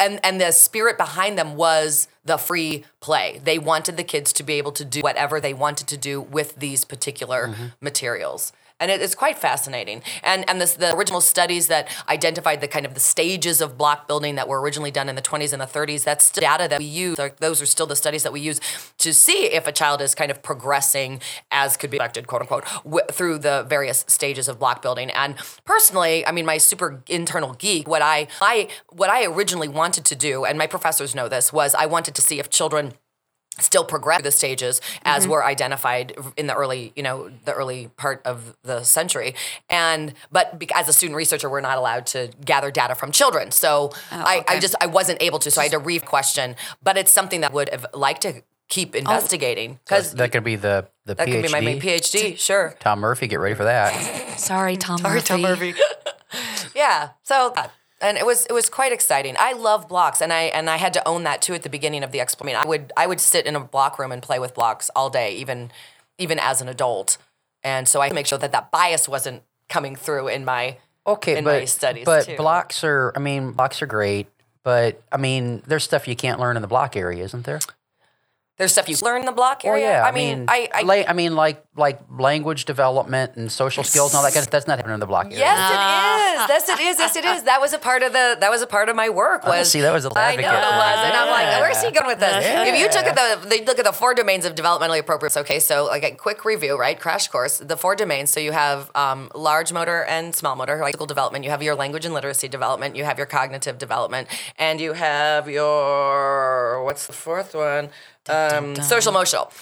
and 0.00 0.18
and 0.24 0.40
the 0.40 0.50
spirit 0.50 0.98
behind 0.98 1.38
them 1.38 1.54
was 1.54 2.08
the 2.24 2.36
free 2.36 2.84
play. 3.00 3.40
They 3.44 3.60
wanted 3.60 3.96
the 3.96 4.04
kids 4.04 4.32
to 4.34 4.42
be 4.42 4.54
able 4.54 4.72
to 4.72 4.84
do 4.84 5.02
whatever 5.02 5.40
they 5.40 5.54
wanted 5.54 5.86
to 5.88 5.96
do 5.96 6.20
with 6.20 6.56
these 6.56 6.84
particular 6.84 7.54
materials. 7.80 8.52
And 8.80 8.90
it, 8.90 9.00
it's 9.00 9.14
quite 9.14 9.38
fascinating. 9.38 10.02
And 10.22 10.48
and 10.48 10.60
this, 10.60 10.74
the 10.74 10.94
original 10.94 11.20
studies 11.20 11.68
that 11.68 11.88
identified 12.08 12.60
the 12.60 12.68
kind 12.68 12.86
of 12.86 12.94
the 12.94 13.00
stages 13.00 13.60
of 13.60 13.78
block 13.78 14.06
building 14.08 14.34
that 14.34 14.48
were 14.48 14.60
originally 14.60 14.90
done 14.90 15.08
in 15.08 15.14
the 15.14 15.22
20s 15.22 15.52
and 15.52 15.62
the 15.62 15.66
30s, 15.66 16.04
that's 16.04 16.24
still 16.24 16.42
data 16.42 16.68
that 16.68 16.78
we 16.78 16.84
use. 16.84 17.18
Those 17.38 17.62
are 17.62 17.66
still 17.66 17.86
the 17.86 17.96
studies 17.96 18.22
that 18.24 18.32
we 18.32 18.40
use 18.40 18.60
to 18.98 19.12
see 19.12 19.44
if 19.46 19.66
a 19.66 19.72
child 19.72 20.00
is 20.00 20.14
kind 20.14 20.30
of 20.30 20.42
progressing 20.42 21.20
as 21.50 21.76
could 21.76 21.90
be 21.90 21.96
expected, 21.96 22.26
quote 22.26 22.42
unquote, 22.42 22.64
w- 22.84 23.06
through 23.10 23.38
the 23.38 23.64
various 23.68 24.04
stages 24.08 24.48
of 24.48 24.58
block 24.58 24.82
building. 24.82 25.10
And 25.10 25.36
personally, 25.64 26.26
I 26.26 26.32
mean, 26.32 26.46
my 26.46 26.58
super 26.58 27.02
internal 27.08 27.54
geek, 27.54 27.88
what 27.88 28.02
I, 28.02 28.28
I 28.40 28.68
what 28.90 29.10
I 29.10 29.24
originally 29.24 29.68
wanted 29.68 30.04
to 30.06 30.16
do, 30.16 30.44
and 30.44 30.58
my 30.58 30.66
professors 30.66 31.14
know 31.14 31.28
this, 31.28 31.52
was 31.52 31.74
I 31.74 31.86
wanted 31.86 32.14
to 32.16 32.22
see 32.22 32.38
if 32.38 32.50
children 32.50 32.94
still 33.60 33.84
progress 33.84 34.18
through 34.18 34.24
the 34.24 34.30
stages 34.30 34.80
as 35.02 35.28
were 35.28 35.44
identified 35.44 36.14
in 36.36 36.46
the 36.46 36.54
early 36.54 36.92
you 36.96 37.02
know 37.02 37.30
the 37.44 37.52
early 37.52 37.88
part 37.96 38.20
of 38.24 38.56
the 38.62 38.82
century 38.82 39.34
and 39.70 40.14
but 40.32 40.62
as 40.74 40.88
a 40.88 40.92
student 40.92 41.16
researcher 41.16 41.48
we're 41.48 41.60
not 41.60 41.78
allowed 41.78 42.06
to 42.06 42.30
gather 42.44 42.70
data 42.70 42.94
from 42.94 43.12
children 43.12 43.50
so 43.50 43.90
I, 44.10 44.36
I 44.36 44.38
okay. 44.38 44.60
just 44.60 44.74
i 44.80 44.86
wasn't 44.86 45.22
able 45.22 45.38
to 45.40 45.50
so 45.50 45.60
i 45.60 45.64
had 45.64 45.72
to 45.72 45.78
re-question 45.78 46.56
but 46.82 46.96
it's 46.96 47.12
something 47.12 47.40
that 47.42 47.52
I 47.52 47.54
would 47.54 47.68
have 47.70 47.86
liked 47.94 48.22
to 48.22 48.42
keep 48.68 48.94
investigating 48.96 49.78
because 49.84 50.12
that 50.14 50.32
could 50.32 50.44
be 50.44 50.56
the 50.56 50.88
the 51.04 51.14
that 51.14 51.28
PhD. 51.28 51.32
could 51.32 51.42
be 51.42 51.52
my 51.52 51.60
main 51.60 51.80
phd 51.80 52.38
sure 52.38 52.74
Tom 52.80 53.00
Murphy, 53.00 53.26
get 53.26 53.40
ready 53.40 53.54
for 53.54 53.64
that. 53.64 54.38
Sorry, 54.38 54.76
Tom 54.76 54.98
Sorry, 55.02 55.16
Murphy. 55.16 55.26
Tom 55.26 55.42
Murphy. 55.42 55.74
yeah. 56.74 57.10
So 57.22 57.52
uh, 57.56 57.68
and 58.04 58.18
it 58.18 58.26
was 58.26 58.44
it 58.46 58.52
was 58.52 58.68
quite 58.68 58.92
exciting. 58.92 59.34
I 59.38 59.54
love 59.54 59.88
blocks, 59.88 60.20
and 60.20 60.32
I 60.32 60.42
and 60.42 60.68
I 60.68 60.76
had 60.76 60.92
to 60.94 61.08
own 61.08 61.24
that 61.24 61.40
too 61.40 61.54
at 61.54 61.62
the 61.62 61.70
beginning 61.70 62.04
of 62.04 62.12
the 62.12 62.18
expo. 62.18 62.42
I 62.42 62.44
mean, 62.44 62.56
I 62.56 62.66
would 62.66 62.92
I 62.96 63.06
would 63.06 63.20
sit 63.20 63.46
in 63.46 63.56
a 63.56 63.60
block 63.60 63.98
room 63.98 64.12
and 64.12 64.22
play 64.22 64.38
with 64.38 64.54
blocks 64.54 64.90
all 64.94 65.08
day, 65.10 65.34
even 65.36 65.70
even 66.18 66.38
as 66.38 66.60
an 66.60 66.68
adult, 66.68 67.16
and 67.62 67.88
so 67.88 68.02
I 68.02 68.10
make 68.12 68.26
sure 68.26 68.38
that 68.38 68.52
that 68.52 68.70
bias 68.70 69.08
wasn't 69.08 69.42
coming 69.68 69.96
through 69.96 70.28
in 70.28 70.44
my 70.44 70.76
Okay, 71.06 71.38
in 71.38 71.44
but 71.44 71.60
my 71.60 71.64
studies 71.64 72.04
but 72.04 72.26
too. 72.26 72.36
blocks 72.36 72.84
are. 72.84 73.12
I 73.16 73.18
mean, 73.18 73.52
blocks 73.52 73.80
are 73.82 73.86
great, 73.86 74.26
but 74.62 75.02
I 75.10 75.16
mean, 75.16 75.62
there's 75.66 75.84
stuff 75.84 76.06
you 76.06 76.16
can't 76.16 76.38
learn 76.38 76.56
in 76.56 76.62
the 76.62 76.68
block 76.68 76.96
area, 76.96 77.24
isn't 77.24 77.44
there? 77.44 77.60
There's 78.56 78.70
stuff 78.70 78.88
you 78.88 78.96
learn 79.02 79.18
in 79.20 79.26
the 79.26 79.32
block 79.32 79.64
area. 79.64 79.84
yeah, 79.90 80.04
I 80.04 80.12
mean, 80.12 80.44
I, 80.48 80.68
I 80.72 80.82
la- 80.82 81.02
I 81.08 81.12
mean, 81.12 81.34
like 81.34 81.64
like 81.76 81.98
language 82.08 82.66
development 82.66 83.34
and 83.34 83.50
social 83.50 83.82
skills 83.82 84.12
and 84.12 84.18
all 84.18 84.22
that 84.22 84.32
kind 84.32 84.46
of. 84.46 84.50
That's 84.52 84.68
not 84.68 84.78
happening 84.78 84.94
in 84.94 85.00
the 85.00 85.06
block 85.06 85.26
area. 85.26 85.38
Yes, 85.38 85.70
it 85.70 85.74
is. 85.74 86.48
Yes, 86.48 86.68
it 86.68 86.80
is. 86.80 86.98
Yes, 87.00 87.16
it 87.16 87.24
is. 87.24 87.42
That 87.44 87.60
was 87.60 87.72
a 87.72 87.78
part 87.78 88.04
of 88.04 88.12
the. 88.12 88.36
That 88.38 88.50
was 88.50 88.62
a 88.62 88.66
part 88.68 88.88
of 88.88 88.94
my 88.94 89.08
work. 89.08 89.40
Oh, 89.44 89.50
Was 89.50 89.72
see, 89.72 89.80
that 89.80 89.92
was 89.92 90.04
a 90.04 90.10
I 90.16 90.36
know 90.36 90.42
it 90.42 90.52
was, 90.52 90.98
and 91.06 91.16
I'm 91.16 91.30
like, 91.30 91.60
where's 91.60 91.82
he 91.82 91.90
going 91.90 92.06
with 92.06 92.20
this? 92.20 92.44
If 92.46 92.78
you 92.78 92.88
took 92.90 93.06
at 93.06 93.16
the, 93.16 93.48
they 93.48 93.64
look 93.64 93.80
at 93.80 93.84
the 93.84 93.92
four 93.92 94.14
domains 94.14 94.44
of 94.44 94.54
developmentally 94.54 95.00
appropriate. 95.00 95.36
Okay, 95.36 95.58
so 95.58 95.86
like 95.86 96.04
a 96.04 96.12
quick 96.12 96.44
review, 96.44 96.78
right? 96.78 96.98
Crash 96.98 97.26
course. 97.26 97.58
The 97.58 97.76
four 97.76 97.96
domains. 97.96 98.30
So 98.30 98.38
you 98.38 98.52
have 98.52 98.88
um, 98.94 99.30
large 99.34 99.72
motor 99.72 100.04
and 100.04 100.32
small 100.32 100.54
motor, 100.54 100.76
like 100.78 100.92
physical 100.92 101.06
development. 101.06 101.44
You 101.44 101.50
have 101.50 101.62
your 101.62 101.74
language 101.74 102.04
and 102.04 102.14
literacy 102.14 102.46
development. 102.46 102.94
You 102.94 103.02
have 103.02 103.18
your 103.18 103.26
cognitive 103.26 103.78
development, 103.78 104.28
and 104.60 104.80
you 104.80 104.92
have 104.92 105.48
your 105.48 106.84
what's 106.84 107.08
the 107.08 107.12
fourth 107.12 107.52
one? 107.54 107.88
Um, 108.28 108.76
social 108.76 109.10
emotional. 109.12 109.52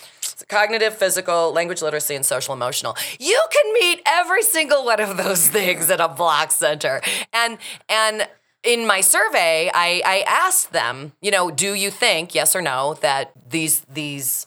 cognitive, 0.48 0.96
physical, 0.96 1.52
language 1.52 1.82
literacy, 1.82 2.14
and 2.14 2.24
social 2.26 2.54
emotional. 2.54 2.96
You 3.18 3.40
can 3.50 3.72
meet 3.74 4.02
every 4.06 4.42
single 4.42 4.84
one 4.84 5.00
of 5.00 5.16
those 5.16 5.48
things 5.56 5.90
at 5.90 6.00
a 6.00 6.08
block 6.08 6.50
center. 6.52 7.00
And 7.32 7.58
and 7.88 8.28
in 8.62 8.86
my 8.86 9.00
survey, 9.00 9.70
I, 9.74 10.02
I 10.04 10.24
asked 10.26 10.72
them, 10.72 11.12
you 11.20 11.32
know, 11.32 11.50
do 11.50 11.74
you 11.74 11.90
think, 11.90 12.34
yes 12.34 12.54
or 12.54 12.62
no, 12.62 12.94
that 13.00 13.32
these 13.48 13.80
these 13.92 14.46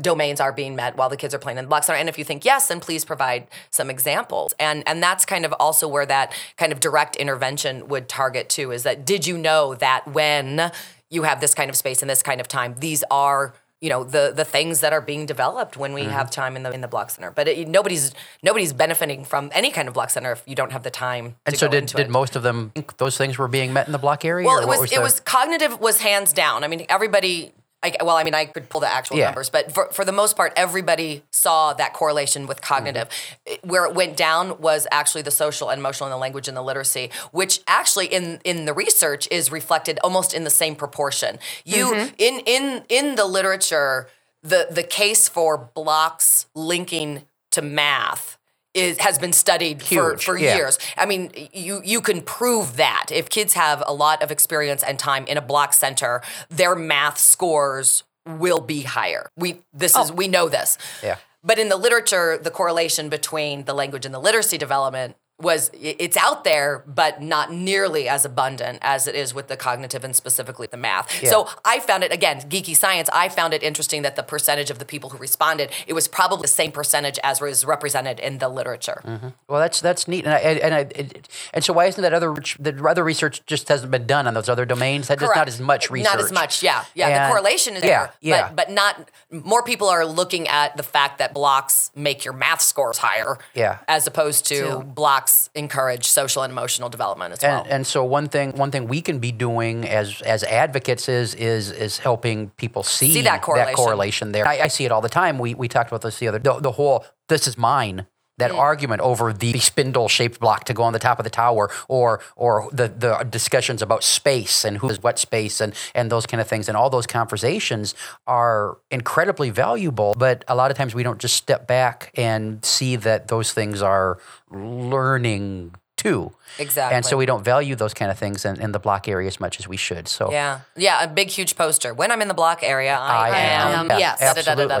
domains 0.00 0.40
are 0.40 0.52
being 0.52 0.74
met 0.74 0.96
while 0.96 1.08
the 1.08 1.16
kids 1.16 1.32
are 1.34 1.38
playing 1.38 1.58
in 1.58 1.64
the 1.64 1.68
block 1.68 1.84
center 1.84 1.98
and 1.98 2.08
if 2.08 2.18
you 2.18 2.24
think 2.24 2.44
yes 2.44 2.68
then 2.68 2.80
please 2.80 3.04
provide 3.04 3.46
some 3.70 3.88
examples 3.88 4.52
and 4.58 4.82
and 4.86 5.02
that's 5.02 5.24
kind 5.24 5.44
of 5.46 5.54
also 5.54 5.88
where 5.88 6.04
that 6.04 6.34
kind 6.58 6.70
of 6.70 6.80
direct 6.80 7.16
intervention 7.16 7.86
would 7.88 8.08
target 8.08 8.48
too 8.50 8.72
is 8.72 8.82
that 8.82 9.06
did 9.06 9.26
you 9.26 9.38
know 9.38 9.74
that 9.76 10.06
when 10.08 10.70
you 11.16 11.24
have 11.24 11.40
this 11.40 11.54
kind 11.54 11.68
of 11.70 11.76
space 11.76 12.00
and 12.02 12.08
this 12.08 12.22
kind 12.22 12.40
of 12.40 12.46
time 12.46 12.74
these 12.78 13.02
are 13.10 13.52
you 13.80 13.90
know 13.90 14.04
the 14.04 14.32
the 14.34 14.44
things 14.44 14.80
that 14.80 14.92
are 14.92 15.00
being 15.12 15.26
developed 15.26 15.76
when 15.76 15.92
we 15.92 16.02
Mm-hmm. 16.02 16.10
have 16.18 16.30
time 16.30 16.56
in 16.56 16.62
the 16.62 16.70
in 16.70 16.80
the 16.80 16.88
block 16.88 17.10
center 17.10 17.30
but 17.30 17.46
it, 17.48 17.68
nobody's 17.68 18.12
nobody's 18.42 18.72
benefiting 18.72 19.24
from 19.24 19.50
any 19.60 19.70
kind 19.70 19.86
of 19.88 19.94
block 19.94 20.10
center 20.10 20.32
if 20.32 20.42
you 20.46 20.54
don't 20.54 20.72
have 20.72 20.82
the 20.82 20.90
time 21.08 21.34
And 21.46 21.54
to 21.54 21.58
so 21.58 21.68
did 21.68 21.86
did 21.86 22.00
it. 22.06 22.10
most 22.10 22.36
of 22.36 22.42
them 22.42 22.70
think 22.74 22.96
those 22.98 23.16
things 23.18 23.36
were 23.38 23.48
being 23.48 23.72
met 23.72 23.86
in 23.86 23.92
the 23.92 23.98
block 24.06 24.24
area? 24.24 24.46
Well, 24.46 24.62
it 24.62 24.68
was, 24.68 24.88
the- 24.90 24.96
it 24.96 25.02
was 25.02 25.20
cognitive 25.20 25.78
was 25.80 26.00
hands 26.00 26.32
down. 26.32 26.64
I 26.64 26.68
mean, 26.68 26.86
everybody. 26.88 27.52
I, 27.86 28.04
well, 28.04 28.16
I 28.16 28.24
mean, 28.24 28.34
I 28.34 28.44
could 28.46 28.68
pull 28.68 28.80
the 28.80 28.92
actual 28.92 29.16
Yeah. 29.16 29.26
numbers, 29.26 29.50
but 29.50 29.72
for, 29.72 29.90
for 29.92 30.04
the 30.04 30.12
most 30.12 30.36
part, 30.36 30.52
everybody 30.56 31.22
saw 31.30 31.72
that 31.74 31.92
correlation 31.92 32.46
with 32.46 32.60
cognitive. 32.60 33.08
It- 33.44 33.64
Where 33.64 33.84
it 33.84 33.94
went 33.94 34.16
down 34.16 34.60
was 34.60 34.86
actually 34.90 35.22
the 35.22 35.30
social 35.30 35.70
and 35.70 35.78
emotional 35.78 36.06
and 36.08 36.12
the 36.12 36.18
language 36.26 36.48
and 36.48 36.56
the 36.56 36.62
literacy, 36.62 37.10
which 37.32 37.60
actually 37.66 38.06
in 38.06 38.40
in 38.44 38.64
the 38.64 38.72
research 38.74 39.28
is 39.30 39.50
reflected 39.50 39.98
almost 40.04 40.34
in 40.34 40.44
the 40.44 40.50
same 40.50 40.74
proportion. 40.76 41.38
You 41.64 41.86
mm-hmm. 41.92 42.14
in 42.18 42.34
in 42.46 42.84
in 42.88 43.14
the 43.14 43.24
literature, 43.26 44.08
the 44.42 44.68
the 44.70 44.82
case 44.82 45.28
for 45.28 45.56
blocks 45.74 46.46
linking 46.54 47.22
to 47.52 47.62
math 47.62 48.36
is 48.76 48.98
has 48.98 49.18
been 49.18 49.32
studied 49.32 49.82
for, 49.82 50.10
Huge, 50.10 50.24
for 50.24 50.38
yeah. 50.38 50.56
years. 50.56 50.78
I 50.96 51.06
mean, 51.06 51.32
you 51.52 51.80
you 51.84 52.00
can 52.00 52.20
prove 52.22 52.76
that 52.76 53.06
if 53.10 53.28
kids 53.28 53.54
have 53.54 53.82
a 53.86 53.94
lot 53.94 54.22
of 54.22 54.30
experience 54.30 54.82
and 54.82 54.98
time 54.98 55.24
in 55.26 55.36
a 55.36 55.42
block 55.42 55.72
center, 55.72 56.22
their 56.50 56.76
math 56.76 57.18
scores 57.18 58.04
will 58.26 58.60
be 58.60 58.82
higher. 58.82 59.30
We 59.36 59.62
this 59.72 59.96
is 59.96 60.10
oh. 60.10 60.14
we 60.14 60.28
know 60.28 60.48
this. 60.48 60.78
Yeah. 61.02 61.16
But 61.42 61.58
in 61.58 61.68
the 61.68 61.76
literature, 61.76 62.36
the 62.36 62.50
correlation 62.50 63.08
between 63.08 63.64
the 63.64 63.72
language 63.72 64.04
and 64.04 64.12
the 64.14 64.18
literacy 64.18 64.58
development 64.58 65.16
was 65.40 65.70
it's 65.74 66.16
out 66.16 66.44
there, 66.44 66.82
but 66.86 67.20
not 67.20 67.52
nearly 67.52 68.08
as 68.08 68.24
abundant 68.24 68.78
as 68.80 69.06
it 69.06 69.14
is 69.14 69.34
with 69.34 69.48
the 69.48 69.56
cognitive 69.56 70.02
and 70.02 70.16
specifically 70.16 70.66
the 70.70 70.78
math. 70.78 71.12
So 71.26 71.48
I 71.62 71.78
found 71.80 72.04
it 72.04 72.12
again, 72.12 72.40
geeky 72.42 72.74
science. 72.74 73.10
I 73.12 73.28
found 73.28 73.52
it 73.52 73.62
interesting 73.62 74.00
that 74.02 74.16
the 74.16 74.22
percentage 74.22 74.70
of 74.70 74.78
the 74.78 74.86
people 74.86 75.10
who 75.10 75.18
responded, 75.18 75.70
it 75.86 75.92
was 75.92 76.08
probably 76.08 76.42
the 76.42 76.48
same 76.48 76.72
percentage 76.72 77.18
as 77.22 77.40
was 77.40 77.66
represented 77.66 78.18
in 78.18 78.38
the 78.38 78.48
literature. 78.48 79.02
Mm-hmm. 79.04 79.28
Well, 79.48 79.60
that's 79.60 79.80
that's 79.80 80.08
neat, 80.08 80.24
and 80.24 80.32
I, 80.32 80.38
and 80.38 80.74
I, 80.74 80.78
it, 80.80 81.28
and 81.52 81.62
so 81.62 81.74
why 81.74 81.84
isn't 81.84 82.00
that 82.00 82.14
other 82.14 82.34
the 82.58 82.86
other 82.88 83.04
research 83.04 83.44
just 83.44 83.68
hasn't 83.68 83.90
been 83.90 84.06
done 84.06 84.26
on 84.26 84.32
those 84.32 84.48
other 84.48 84.64
domains? 84.64 85.08
That 85.08 85.20
just 85.20 85.36
not 85.36 85.48
as 85.48 85.60
much 85.60 85.90
research. 85.90 86.14
Not 86.14 86.24
as 86.24 86.32
much, 86.32 86.62
yeah. 86.62 86.84
Yeah, 86.94 87.08
And- 87.08 87.24
the 87.24 87.28
correlation 87.28 87.76
is 87.76 87.84
yeah, 87.84 87.88
there. 87.88 88.12
yeah. 88.22 88.46
But, 88.48 88.56
but 88.68 88.70
not, 88.70 89.10
more 89.30 89.62
people 89.62 89.88
are 89.88 90.06
looking 90.06 90.48
at 90.48 90.78
the 90.78 90.82
fact 90.82 91.18
that 91.18 91.34
blocks 91.34 91.90
make 91.94 92.24
your 92.24 92.32
math 92.32 92.62
scores 92.62 92.98
higher. 92.98 93.36
Yeah. 93.54 93.78
As 93.86 94.06
opposed 94.06 94.46
to 94.46 94.54
Too. 94.54 94.78
blocks 94.82 95.25
encourage 95.54 96.06
social 96.06 96.42
and 96.42 96.50
emotional 96.50 96.88
development 96.88 97.32
as 97.32 97.42
well. 97.42 97.62
And, 97.62 97.70
and 97.72 97.86
so 97.86 98.04
one 98.04 98.28
thing 98.28 98.52
one 98.52 98.70
thing 98.70 98.88
we 98.88 99.00
can 99.00 99.18
be 99.18 99.32
doing 99.32 99.84
as 99.86 100.22
as 100.22 100.42
advocates 100.44 101.08
is 101.08 101.34
is 101.34 101.70
is 101.70 101.98
helping 101.98 102.50
people 102.50 102.82
see, 102.82 103.12
See 103.12 103.22
that 103.22 103.42
correlation. 103.42 103.74
correlation 103.74 104.32
there. 104.32 104.46
I, 104.46 104.60
I 104.62 104.68
see 104.68 104.84
it 104.84 104.92
all 104.92 105.00
the 105.00 105.08
time. 105.08 105.38
We 105.38 105.54
we 105.54 105.68
talked 105.68 105.90
about 105.90 106.02
this 106.02 106.18
the 106.18 106.28
other 106.28 106.38
the, 106.38 106.60
the 106.60 106.72
whole 106.72 107.04
this 107.28 107.46
is 107.46 107.56
mine. 107.58 108.06
That 108.38 108.50
Mm. 108.50 108.58
argument 108.58 109.00
over 109.00 109.32
the 109.32 109.58
spindle 109.60 110.08
shaped 110.08 110.40
block 110.40 110.64
to 110.64 110.74
go 110.74 110.82
on 110.82 110.92
the 110.92 110.98
top 110.98 111.18
of 111.18 111.24
the 111.24 111.30
tower, 111.30 111.70
or 111.88 112.20
or 112.36 112.68
the, 112.70 112.88
the 112.88 113.26
discussions 113.30 113.80
about 113.80 114.04
space 114.04 114.62
and 114.64 114.78
who 114.78 114.90
is 114.90 115.02
what 115.02 115.18
space 115.18 115.60
and 115.60 115.72
and 115.94 116.12
those 116.12 116.26
kind 116.26 116.40
of 116.40 116.46
things, 116.46 116.68
and 116.68 116.76
all 116.76 116.90
those 116.90 117.06
conversations 117.06 117.94
are 118.26 118.76
incredibly 118.90 119.48
valuable. 119.48 120.14
But 120.18 120.44
a 120.48 120.54
lot 120.54 120.70
of 120.70 120.76
times 120.76 120.94
we 120.94 121.02
don't 121.02 121.18
just 121.18 121.34
step 121.36 121.66
back 121.66 122.10
and 122.14 122.62
see 122.64 122.96
that 122.96 123.28
those 123.28 123.52
things 123.54 123.80
are 123.80 124.18
learning 124.50 125.74
too. 126.06 126.32
Exactly. 126.58 126.96
And 126.96 127.04
so 127.04 127.16
we 127.16 127.26
don't 127.26 127.44
value 127.44 127.74
those 127.74 127.92
kind 127.92 128.10
of 128.10 128.18
things 128.18 128.44
in, 128.44 128.60
in 128.60 128.72
the 128.72 128.78
block 128.78 129.08
area 129.08 129.26
as 129.26 129.40
much 129.40 129.58
as 129.58 129.68
we 129.68 129.76
should. 129.76 130.08
So 130.08 130.30
yeah. 130.30 130.60
Yeah, 130.76 131.02
a 131.02 131.08
big, 131.08 131.28
huge 131.28 131.56
poster. 131.56 131.92
When 131.92 132.10
I'm 132.10 132.22
in 132.22 132.28
the 132.28 132.34
block 132.34 132.62
area, 132.62 132.96
I, 132.96 133.28
I 133.28 133.38
am. 133.38 133.90
am. 133.90 133.90
Yeah, 133.90 133.98
yes. 133.98 134.22
absolutely. 134.22 134.74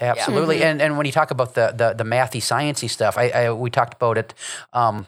Absolutely. 0.00 0.62
And 0.62 0.82
and 0.82 0.96
when 0.96 1.06
you 1.06 1.12
talk 1.12 1.30
about 1.30 1.54
the 1.54 1.74
the, 1.76 1.92
the 1.92 2.04
mathy 2.04 2.40
sciencey 2.40 2.88
stuff, 2.88 3.18
I, 3.18 3.28
I 3.28 3.52
we 3.52 3.70
talked 3.70 3.94
about 3.94 4.18
it 4.18 4.34
um, 4.72 5.06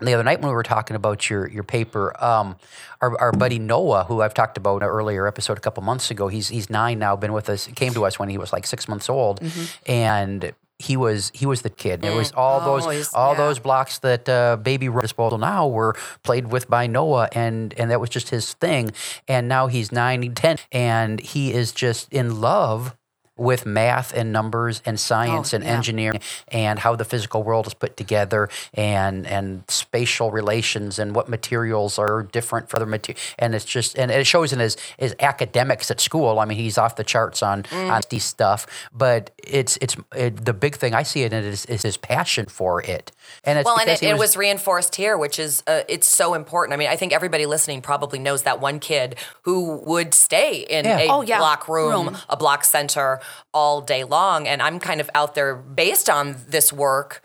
the 0.00 0.14
other 0.14 0.24
night 0.24 0.40
when 0.40 0.48
we 0.48 0.54
were 0.54 0.62
talking 0.62 0.96
about 0.96 1.30
your 1.30 1.48
your 1.48 1.64
paper. 1.64 2.04
Um, 2.22 2.56
our, 3.00 3.18
our 3.18 3.32
buddy 3.32 3.58
Noah, 3.58 4.04
who 4.04 4.22
I've 4.22 4.34
talked 4.34 4.56
about 4.56 4.76
in 4.76 4.82
an 4.84 4.88
earlier 4.88 5.26
episode 5.26 5.58
a 5.58 5.60
couple 5.60 5.82
months 5.82 6.10
ago, 6.10 6.28
he's 6.28 6.48
he's 6.48 6.70
nine 6.70 6.98
now. 6.98 7.16
Been 7.16 7.32
with 7.32 7.48
us. 7.48 7.66
Came 7.66 7.94
to 7.94 8.04
us 8.04 8.18
when 8.18 8.28
he 8.28 8.38
was 8.38 8.52
like 8.52 8.66
six 8.66 8.88
months 8.88 9.08
old, 9.08 9.40
and. 9.86 10.52
He 10.82 10.96
was 10.96 11.30
he 11.34 11.46
was 11.46 11.62
the 11.62 11.70
kid. 11.70 12.04
It 12.04 12.14
was 12.16 12.32
all 12.32 12.60
Oh, 12.62 12.64
those 12.80 12.86
all 13.14 13.32
yeah. 13.32 13.38
those 13.38 13.58
blocks 13.60 13.98
that 14.00 14.28
uh, 14.28 14.56
baby 14.56 14.88
disposal 14.88 15.38
now 15.38 15.68
were 15.68 15.96
played 16.24 16.52
with 16.52 16.68
by 16.70 16.86
Noah, 16.88 17.28
and 17.32 17.74
and 17.78 17.90
that 17.90 18.00
was 18.00 18.10
just 18.10 18.30
his 18.30 18.54
thing. 18.54 18.92
And 19.28 19.48
now 19.48 19.68
he's 19.68 19.92
nine, 19.92 20.34
ten, 20.34 20.58
and 20.72 21.20
he 21.20 21.52
is 21.52 21.72
just 21.72 22.12
in 22.12 22.40
love 22.40 22.96
with 23.42 23.66
math 23.66 24.12
and 24.14 24.32
numbers 24.32 24.80
and 24.86 24.98
science 24.98 25.52
Oh, 25.52 25.56
and 25.56 25.64
yeah. 25.64 25.76
engineering 25.76 26.20
and 26.48 26.78
how 26.78 26.94
the 26.96 27.04
physical 27.04 27.42
world 27.42 27.66
is 27.66 27.74
put 27.74 27.96
together 27.96 28.48
and 28.74 29.26
and 29.26 29.64
spatial 29.68 30.30
relations 30.30 30.98
and 30.98 31.14
what 31.16 31.28
materials 31.28 31.98
are 31.98 32.22
different 32.22 32.68
for 32.68 32.76
other 32.76 32.86
material 32.86 33.20
and 33.38 33.54
it's 33.54 33.64
just 33.64 33.98
and 33.98 34.10
it 34.10 34.26
shows 34.26 34.52
in 34.52 34.58
his 34.60 34.76
his 34.98 35.14
academics 35.20 35.90
at 35.90 36.00
school 36.00 36.38
i 36.38 36.44
mean 36.44 36.56
he's 36.58 36.78
off 36.78 36.94
the 36.96 37.04
charts 37.04 37.42
on 37.42 37.62
Mm. 37.72 37.90
on 37.92 38.00
these 38.10 38.24
stuff 38.24 38.66
but 38.92 39.30
it's 39.38 39.78
it's 39.80 39.96
it, 40.14 40.44
the 40.44 40.52
big 40.52 40.74
thing 40.76 40.94
i 40.94 41.02
see 41.02 41.22
in 41.22 41.32
it 41.32 41.44
is, 41.44 41.64
is 41.66 41.82
his 41.82 41.96
passion 41.96 42.46
for 42.46 42.82
it 42.82 43.10
and 43.44 43.58
it's 43.58 43.66
Well, 43.66 43.78
and 43.80 43.88
it, 43.88 44.00
he 44.00 44.06
it 44.06 44.18
was 44.18 44.36
reinforced 44.36 44.94
here, 44.96 45.16
which 45.16 45.38
is 45.38 45.62
uh, 45.66 45.82
it's 45.88 46.08
so 46.08 46.34
important. 46.34 46.74
I 46.74 46.76
mean, 46.76 46.88
I 46.88 46.96
think 46.96 47.12
everybody 47.12 47.46
listening 47.46 47.80
probably 47.80 48.18
knows 48.18 48.42
that 48.42 48.60
one 48.60 48.78
kid 48.80 49.14
who 49.42 49.76
would 49.86 50.12
stay 50.12 50.66
in 50.68 50.84
Yeah. 50.84 50.98
a 50.98 51.08
Oh, 51.08 51.22
yeah. 51.22 51.38
block 51.38 51.68
room, 51.68 52.06
Room. 52.08 52.18
a 52.28 52.36
block 52.36 52.64
center 52.64 53.20
all 53.52 53.80
day 53.80 54.04
long, 54.04 54.46
and 54.46 54.62
I'm 54.62 54.78
kind 54.78 55.00
of 55.00 55.10
out 55.14 55.34
there 55.34 55.54
based 55.54 56.08
on 56.08 56.36
this 56.48 56.72
work. 56.72 57.22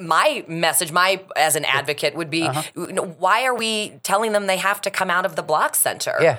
My 0.00 0.44
message, 0.48 0.90
my 0.90 1.22
as 1.36 1.54
an 1.56 1.64
advocate, 1.64 2.14
would 2.14 2.30
be: 2.30 2.42
Uh-huh. 2.42 2.62
you 2.76 2.92
know, 2.92 3.04
why 3.06 3.44
are 3.44 3.54
we 3.54 4.00
telling 4.02 4.32
them 4.32 4.46
they 4.46 4.56
have 4.56 4.80
to 4.82 4.90
come 4.90 5.10
out 5.10 5.26
of 5.26 5.36
the 5.36 5.42
block 5.42 5.74
center? 5.74 6.16
yeah 6.20 6.38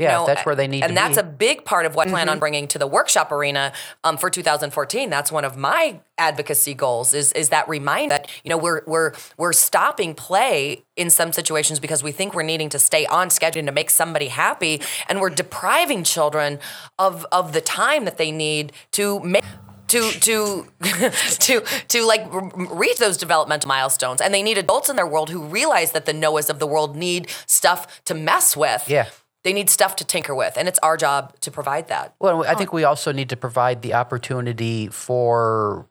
yeah 0.00 0.12
know, 0.12 0.26
that's 0.26 0.44
where 0.46 0.54
they 0.56 0.66
need 0.66 0.80
to 0.80 0.86
be. 0.86 0.88
and 0.88 0.96
that's 0.96 1.16
be 1.16 1.20
a 1.20 1.24
big 1.24 1.64
part 1.64 1.86
of 1.86 1.94
what 1.94 2.08
I 2.08 2.10
plan 2.10 2.28
on 2.28 2.38
bringing 2.38 2.66
to 2.68 2.78
the 2.78 2.86
workshop 2.86 3.30
arena 3.30 3.72
um, 4.04 4.16
for 4.16 4.30
2014 4.30 5.10
that's 5.10 5.30
one 5.30 5.44
of 5.44 5.56
my 5.56 6.00
advocacy 6.18 6.74
goals 6.74 7.14
is 7.14 7.32
is 7.32 7.50
that 7.50 7.68
reminder 7.68 8.10
that 8.10 8.30
you 8.44 8.48
know 8.50 8.58
we're 8.58 8.82
we're 8.86 9.12
we're 9.36 9.52
stopping 9.52 10.14
play 10.14 10.84
in 10.96 11.10
some 11.10 11.32
situations 11.32 11.78
because 11.78 12.02
we 12.02 12.12
think 12.12 12.34
we're 12.34 12.42
needing 12.42 12.68
to 12.70 12.78
stay 12.78 13.06
on 13.06 13.30
schedule 13.30 13.64
to 13.64 13.72
make 13.72 13.90
somebody 13.90 14.28
happy 14.28 14.80
and 15.08 15.20
we're 15.20 15.30
depriving 15.30 16.02
children 16.04 16.58
of 16.98 17.26
of 17.32 17.52
the 17.52 17.60
time 17.60 18.04
that 18.04 18.16
they 18.18 18.30
need 18.30 18.72
to 18.92 19.20
make 19.20 19.44
to 19.88 20.10
to 20.20 20.66
to 21.40 21.60
to 21.88 22.04
like 22.06 22.22
reach 22.70 22.98
those 22.98 23.16
developmental 23.16 23.68
milestones 23.68 24.20
and 24.20 24.32
they 24.32 24.42
need 24.42 24.56
adults 24.56 24.88
in 24.88 24.96
their 24.96 25.06
world 25.06 25.30
who 25.30 25.42
realize 25.42 25.92
that 25.92 26.06
the 26.06 26.12
noahs 26.12 26.48
of 26.48 26.58
the 26.58 26.66
world 26.66 26.96
need 26.96 27.28
stuff 27.46 28.02
to 28.04 28.14
mess 28.14 28.56
with 28.56 28.84
Yeah. 28.88 29.08
They 29.42 29.52
need 29.52 29.70
stuff 29.70 29.96
to 29.96 30.04
tinker 30.04 30.34
with, 30.34 30.56
and 30.56 30.68
it's 30.68 30.78
our 30.82 30.96
job 30.96 31.38
to 31.40 31.50
provide 31.50 31.88
that. 31.88 32.14
Well, 32.20 32.44
I 32.44 32.54
think 32.54 32.72
we 32.72 32.84
also 32.84 33.12
need 33.12 33.28
to 33.30 33.36
provide 33.36 33.82
the 33.82 33.94
opportunity 33.94 34.88
for 34.88 35.86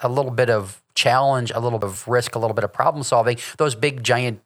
a 0.00 0.08
little 0.08 0.30
bit 0.30 0.48
of 0.50 0.80
challenge, 0.94 1.50
a 1.54 1.60
little 1.60 1.78
bit 1.78 1.88
of 1.88 2.06
risk, 2.06 2.34
a 2.34 2.38
little 2.38 2.54
bit 2.54 2.64
of 2.64 2.72
problem 2.72 3.02
solving. 3.02 3.38
Those 3.56 3.74
big 3.74 4.02
giant 4.04 4.40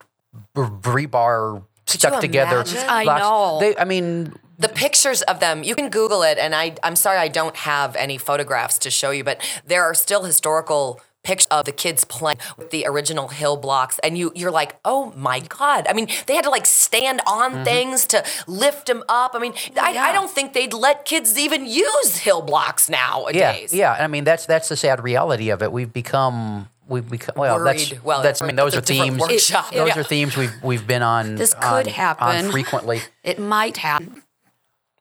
b- 0.54 0.62
rebar 0.62 1.62
stuck 1.86 2.20
together. 2.20 2.56
imagine? 2.56 2.78
I 2.88 3.04
blocks, 3.04 3.20
know. 3.20 3.58
They, 3.60 3.76
I 3.76 3.84
mean, 3.84 4.34
The 4.58 4.68
pictures 4.68 5.20
of 5.22 5.40
them, 5.40 5.62
you 5.62 5.74
can 5.74 5.90
Google 5.90 6.22
it, 6.22 6.38
and 6.38 6.54
I, 6.54 6.74
I'm 6.82 6.96
sorry 6.96 7.18
I 7.18 7.28
don't 7.28 7.56
have 7.56 7.94
any 7.96 8.16
photographs 8.16 8.78
to 8.78 8.90
show 8.90 9.10
you, 9.10 9.24
but 9.24 9.42
there 9.66 9.82
are 9.84 9.94
still 9.94 10.24
historical 10.24 11.00
pictures 11.24 11.46
of 11.50 11.64
the 11.64 11.72
kids 11.72 12.04
playing 12.04 12.38
with 12.56 12.70
the 12.70 12.84
original 12.86 13.28
hill 13.28 13.56
blocks, 13.56 13.98
and 14.00 14.16
you, 14.18 14.32
you're 14.34 14.50
like, 14.50 14.76
oh 14.84 15.12
my 15.16 15.40
god! 15.40 15.86
I 15.88 15.92
mean, 15.92 16.08
they 16.26 16.34
had 16.34 16.44
to 16.44 16.50
like 16.50 16.66
stand 16.66 17.20
on 17.26 17.52
Mm-hmm. 17.52 17.64
things 17.64 18.06
to 18.06 18.24
lift 18.46 18.86
them 18.86 19.02
up. 19.08 19.32
I 19.34 19.38
mean, 19.38 19.52
I, 19.80 19.96
I 19.96 20.12
don't 20.12 20.30
think 20.30 20.52
they'd 20.52 20.72
let 20.72 21.04
kids 21.04 21.38
even 21.38 21.66
use 21.66 22.18
hill 22.18 22.42
blocks 22.42 22.88
yeah, 22.88 22.96
nowadays. 22.96 23.72
yeah. 23.74 23.96
yeah 23.96 24.04
I 24.04 24.06
mean, 24.08 24.24
that's 24.24 24.46
that's 24.46 24.68
the 24.68 24.76
sad 24.76 25.02
reality 25.02 25.50
of 25.50 25.62
it. 25.62 25.70
We've 25.72 25.92
become. 25.92 26.68
We've 26.88 27.08
become 27.08 27.34
well. 27.36 27.62
That's 27.64 28.02
Well, 28.02 28.22
that's. 28.22 28.42
I 28.42 28.46
mean, 28.46 28.56
those 28.56 28.74
are 28.74 28.78
that's 28.80 28.90
a 28.90 28.94
different 28.94 29.18
themes. 29.20 29.30
workshop. 29.32 29.70
Those 29.72 29.88
Yeah. 29.88 30.00
are 30.00 30.02
themes 30.02 30.36
we've 30.36 30.52
we've 30.62 30.86
been 30.86 31.02
on. 31.02 31.36
This 31.36 31.54
on- 31.54 31.62
could 31.84 31.92
happen. 31.92 32.26
on 32.46 32.50
frequently. 32.50 33.00
It 33.22 33.38
might 33.38 33.76
happen. 33.78 34.22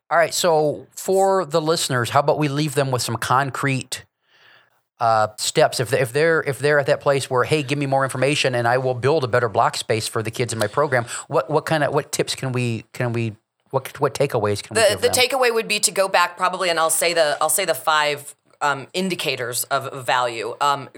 All 0.10 0.18
right. 0.18 0.34
So 0.34 0.88
for 0.92 1.44
the 1.46 1.60
listeners, 1.62 2.12
how 2.12 2.20
about 2.20 2.38
we 2.38 2.48
leave 2.48 2.76
them 2.76 2.92
with 2.92 3.02
some 3.02 3.16
concrete 3.18 4.04
uh, 5.02 5.30
steps? 5.38 5.80
If 5.80 5.92
if 5.92 6.14
they're 6.14 6.42
if 6.44 6.60
they're 6.60 6.80
at 6.80 6.86
that 6.86 7.02
place 7.02 7.30
where, 7.30 7.44
hey, 7.44 7.64
give 7.64 7.78
me 7.78 7.88
more 7.88 8.04
information, 8.04 8.56
and 8.56 8.68
I 8.68 8.78
will 8.78 8.94
build 8.94 9.24
a 9.24 9.28
better 9.28 9.50
block 9.50 9.76
space 9.76 10.08
for 10.08 10.24
the 10.24 10.32
kids 10.32 10.54
in 10.54 10.60
my 10.60 10.68
program. 10.68 11.06
What 11.28 11.50
what 11.50 11.66
kind 11.66 11.84
of 11.84 11.94
what 11.94 12.12
tips 12.12 12.36
can 12.36 12.54
we 12.54 12.86
can 12.94 13.12
we 13.12 13.36
what 13.72 14.00
what 14.00 14.14
takeaways 14.14 14.64
can 14.64 14.76
we 14.76 14.82
the 14.82 14.96
the 14.96 15.10
them? 15.10 15.14
takeaway 15.14 15.54
would 15.54 15.68
be 15.68 15.80
to 15.80 15.92
go 15.92 16.08
back 16.08 16.38
probably, 16.38 16.70
and 16.70 16.80
I'll 16.80 16.90
say 16.90 17.14
the 17.14 17.38
I'll 17.42 17.50
say 17.50 17.66
the 17.66 17.74
five 17.74 18.36
um, 18.62 18.88
indicators 18.94 19.64
of 19.66 20.06
value. 20.06 20.56
Um, 20.62 20.90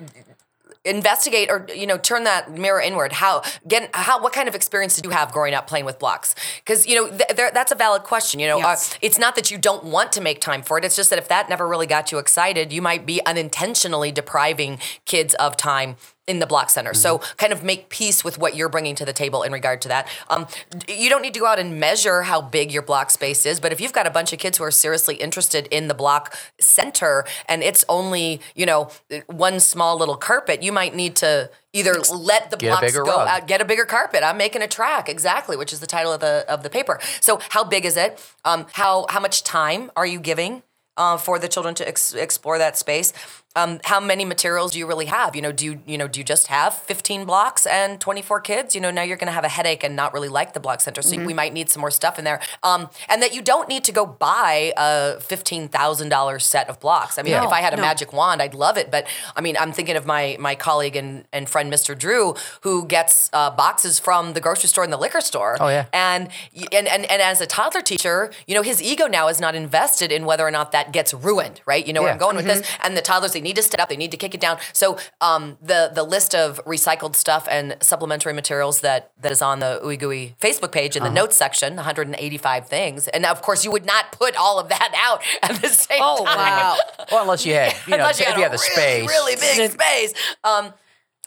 investigate 0.86 1.50
or 1.50 1.66
you 1.74 1.88
know 1.88 1.98
turn 1.98 2.26
that 2.26 2.52
mirror 2.52 2.82
inward 2.82 3.14
how 3.14 3.42
get 3.68 3.90
how 3.96 4.22
what 4.22 4.34
kind 4.34 4.50
of 4.50 4.56
experience 4.56 4.96
did 4.96 5.06
you 5.06 5.12
have 5.12 5.32
growing 5.32 5.54
up 5.54 5.66
playing 5.66 5.86
with 5.86 5.98
blocks 5.98 6.36
because 6.58 6.86
you 6.86 6.94
know 6.96 7.08
th- 7.10 7.54
that's 7.54 7.72
a 7.72 7.76
valid 7.76 8.04
question 8.04 8.40
you 8.40 8.48
know 8.48 8.58
Yes. 8.58 8.94
uh, 8.94 8.98
it's 9.02 9.18
not 9.18 9.36
that 9.36 9.50
you 9.50 9.58
don't 9.58 9.86
want 9.86 10.12
to 10.12 10.20
make 10.22 10.42
time 10.42 10.62
for 10.62 10.78
it 10.78 10.84
it's 10.84 10.96
just 10.96 11.10
that 11.10 11.20
if 11.20 11.28
that 11.30 11.48
never 11.48 11.68
really 11.68 11.88
got 11.88 12.12
you 12.12 12.18
excited 12.18 12.74
you 12.74 12.82
might 12.82 13.06
be 13.06 13.26
unintentionally 13.26 14.12
depriving 14.12 14.78
kids 15.06 15.34
of 15.36 15.56
time 15.56 15.96
in 16.28 16.40
the 16.40 16.48
block 16.48 16.70
center. 16.70 16.94
So 16.94 17.20
kind 17.38 17.52
of 17.52 17.64
make 17.64 17.90
peace 17.90 18.24
with 18.24 18.38
what 18.38 18.56
you're 18.56 18.70
bringing 18.70 18.96
to 18.96 19.06
the 19.06 19.14
table 19.14 19.44
in 19.44 19.52
regard 19.52 19.82
to 19.82 19.88
that. 19.90 20.08
Um, 20.30 20.48
you 20.88 21.10
don't 21.10 21.22
need 21.22 21.34
to 21.34 21.40
go 21.40 21.46
out 21.46 21.60
and 21.60 21.80
measure 21.80 22.22
how 22.24 22.42
big 22.42 22.72
your 22.72 22.82
block 22.82 23.10
space 23.10 23.46
is 23.46 23.60
but 23.60 23.72
if 23.72 23.82
you've 23.82 23.94
got 23.94 24.08
a 24.08 24.10
bunch 24.10 24.32
of 24.34 24.40
kids 24.40 24.58
who 24.58 24.64
are 24.64 24.72
seriously 24.72 25.16
interested 25.16 25.68
in 25.68 25.88
the 25.88 25.94
block 25.94 26.36
center 26.60 27.26
and 27.48 27.62
it's 27.64 27.84
only 27.90 28.40
you 28.56 28.66
know 28.66 28.90
one 29.28 29.60
small 29.60 29.98
little 29.98 30.16
carpet 30.16 30.64
you 30.64 30.72
might 30.72 30.96
need 30.96 31.16
to 31.16 31.50
either 31.74 31.94
let 32.14 32.52
the 32.52 32.58
Get 32.58 32.80
blocks 32.80 32.94
go 32.96 33.04
rug. 33.04 33.28
out 33.28 33.48
get 33.48 33.62
a 33.62 33.66
bigger 33.66 33.86
carpet. 33.86 34.24
I'm 34.24 34.38
making 34.38 34.62
a 34.62 34.68
track 34.68 35.10
exactly 35.10 35.58
which 35.58 35.74
is 35.74 35.80
the 35.80 35.88
title 35.88 36.14
of 36.14 36.20
the 36.22 36.46
of 36.48 36.64
the 36.64 36.70
paper. 36.70 37.00
So 37.20 37.40
how 37.50 37.64
big 37.64 37.86
is 37.86 37.98
it? 37.98 38.20
Um, 38.46 38.68
how 38.74 39.06
how 39.10 39.20
much 39.20 39.44
time 39.44 39.92
are 39.96 40.06
you 40.06 40.20
giving 40.20 40.64
uh, 40.98 41.18
for 41.18 41.40
the 41.40 41.48
children 41.48 41.74
to 41.76 41.88
ex- 41.88 42.14
explore 42.14 42.58
that 42.60 42.78
space 42.78 43.14
um, 43.56 43.80
how 43.84 44.00
many 44.00 44.26
materials 44.26 44.72
do 44.72 44.80
you 44.80 44.88
really 44.88 45.06
have? 45.06 45.36
You 45.36 45.42
know 45.44 45.52
do 45.52 45.66
you 45.66 45.82
you 45.86 45.98
know 45.98 46.08
do 46.08 46.20
you 46.20 46.24
just 46.24 46.48
have 46.48 46.74
15 46.74 47.26
blocks 47.26 47.66
and 47.66 48.00
24 48.02 48.40
kids? 48.42 48.74
You 48.76 48.82
know 48.82 48.90
now 48.92 49.04
you're 49.04 49.18
going 49.18 49.28
to 49.28 49.34
have 49.34 49.44
a 49.44 49.50
headache 49.50 49.84
and 49.84 49.96
not 49.96 50.14
really 50.14 50.28
like 50.30 50.54
the 50.54 50.60
block 50.60 50.82
center 50.82 51.02
so 51.02 51.18
we 51.24 51.34
might 51.34 51.54
need 51.54 51.70
some 51.70 51.82
more 51.82 51.92
stuff 51.92 52.18
in 52.18 52.26
there. 52.26 52.40
Um, 52.64 52.90
and 53.10 53.22
that 53.22 53.34
you 53.36 53.42
don't 53.42 53.70
need 53.70 53.84
to 53.86 53.92
go 53.92 54.06
buy 54.06 54.74
a 54.78 55.18
$15000 55.20 56.42
set 56.42 56.70
of 56.70 56.80
blocks. 56.80 57.18
I 57.18 57.22
mean 57.22 57.32
Yeah. 57.34 57.46
if 57.46 57.52
i 57.52 57.62
had 57.62 57.74
a 57.74 57.78
No. 57.78 57.82
magic 57.84 58.12
wand 58.14 58.42
i'd 58.42 58.54
love 58.54 58.78
it 58.78 58.90
but 58.92 59.06
i 59.36 59.42
mean 59.42 59.56
i'm 59.60 59.72
thinking 59.72 59.96
of 59.96 60.06
my 60.06 60.38
my 60.40 60.56
colleague 60.56 60.96
and, 60.96 61.26
and 61.32 61.50
friend 61.50 61.72
mr 61.72 61.98
drew 61.98 62.36
who 62.62 62.86
gets 62.86 63.30
uh, 63.34 63.50
boxes 63.52 64.00
from 64.00 64.34
the 64.34 64.42
grocery 64.42 64.68
store 64.70 64.84
and 64.84 64.92
the 64.94 64.98
liquor 64.98 65.22
store. 65.22 65.58
Oh, 65.60 65.68
yeah. 65.70 65.86
and, 65.94 66.30
and 66.72 66.88
and 66.88 67.06
and 67.10 67.22
as 67.22 67.42
a 67.42 67.46
toddler 67.48 67.82
teacher 67.82 68.32
you 68.48 68.56
know 68.56 68.62
his 68.62 68.82
ego 68.82 69.08
now 69.08 69.28
is 69.28 69.40
not 69.40 69.56
invested 69.56 70.12
in 70.12 70.26
whether 70.26 70.46
or 70.46 70.52
not 70.52 70.72
that 70.72 70.92
gets 70.92 71.14
ruined 71.14 71.62
right? 71.66 71.86
You 71.86 71.94
know 71.94 72.02
where 72.02 72.12
i'm 72.12 72.18
going 72.18 72.36
with 72.36 72.46
this? 72.46 72.62
And 72.84 72.96
the 72.98 73.02
toddlers 73.02 73.36
need 73.44 73.56
to 73.56 73.64
step 73.64 73.80
up 73.80 73.90
they 73.90 73.98
need 73.98 74.12
to 74.12 74.18
kick 74.18 74.34
it 74.34 74.42
down 74.42 74.58
so 74.74 74.98
um, 75.22 75.58
the 75.62 75.92
the 75.94 76.04
list 76.04 76.34
of 76.34 76.64
recycled 76.66 77.16
stuff 77.16 77.48
and 77.52 77.76
supplementary 77.82 78.34
materials 78.34 78.82
that 78.82 79.12
that 79.22 79.32
is 79.32 79.42
on 79.42 79.60
the 79.60 79.80
Gooey 80.00 80.36
Facebook 80.42 80.72
page 80.72 80.96
in 80.96 81.04
the 81.04 81.10
notes 81.12 81.36
section 81.36 81.76
185 81.76 82.68
things 82.68 83.08
and 83.10 83.26
of 83.26 83.42
course 83.42 83.64
you 83.64 83.72
would 83.72 83.86
not 83.86 84.12
put 84.12 84.36
all 84.36 84.60
of 84.60 84.70
that 84.70 84.92
out 84.96 85.22
at 85.44 85.62
the 85.62 85.68
same 85.70 86.00
time. 86.00 86.08
Oh, 86.20 86.26
time 86.26 86.38
wow. 86.38 86.78
well, 87.12 87.22
unless 87.24 87.46
you 87.46 87.54
had 87.54 87.76
you 87.88 87.92
know 87.98 88.04
Unless 88.04 88.20
if 88.20 88.28
had 88.28 88.38
you 88.38 88.46
a 88.46 88.50
had 88.50 88.52
the 88.54 88.64
really, 88.76 89.08
space. 89.08 89.10
really 89.10 89.36
big 89.36 89.72
space. 89.72 90.14
Um, 90.44 90.74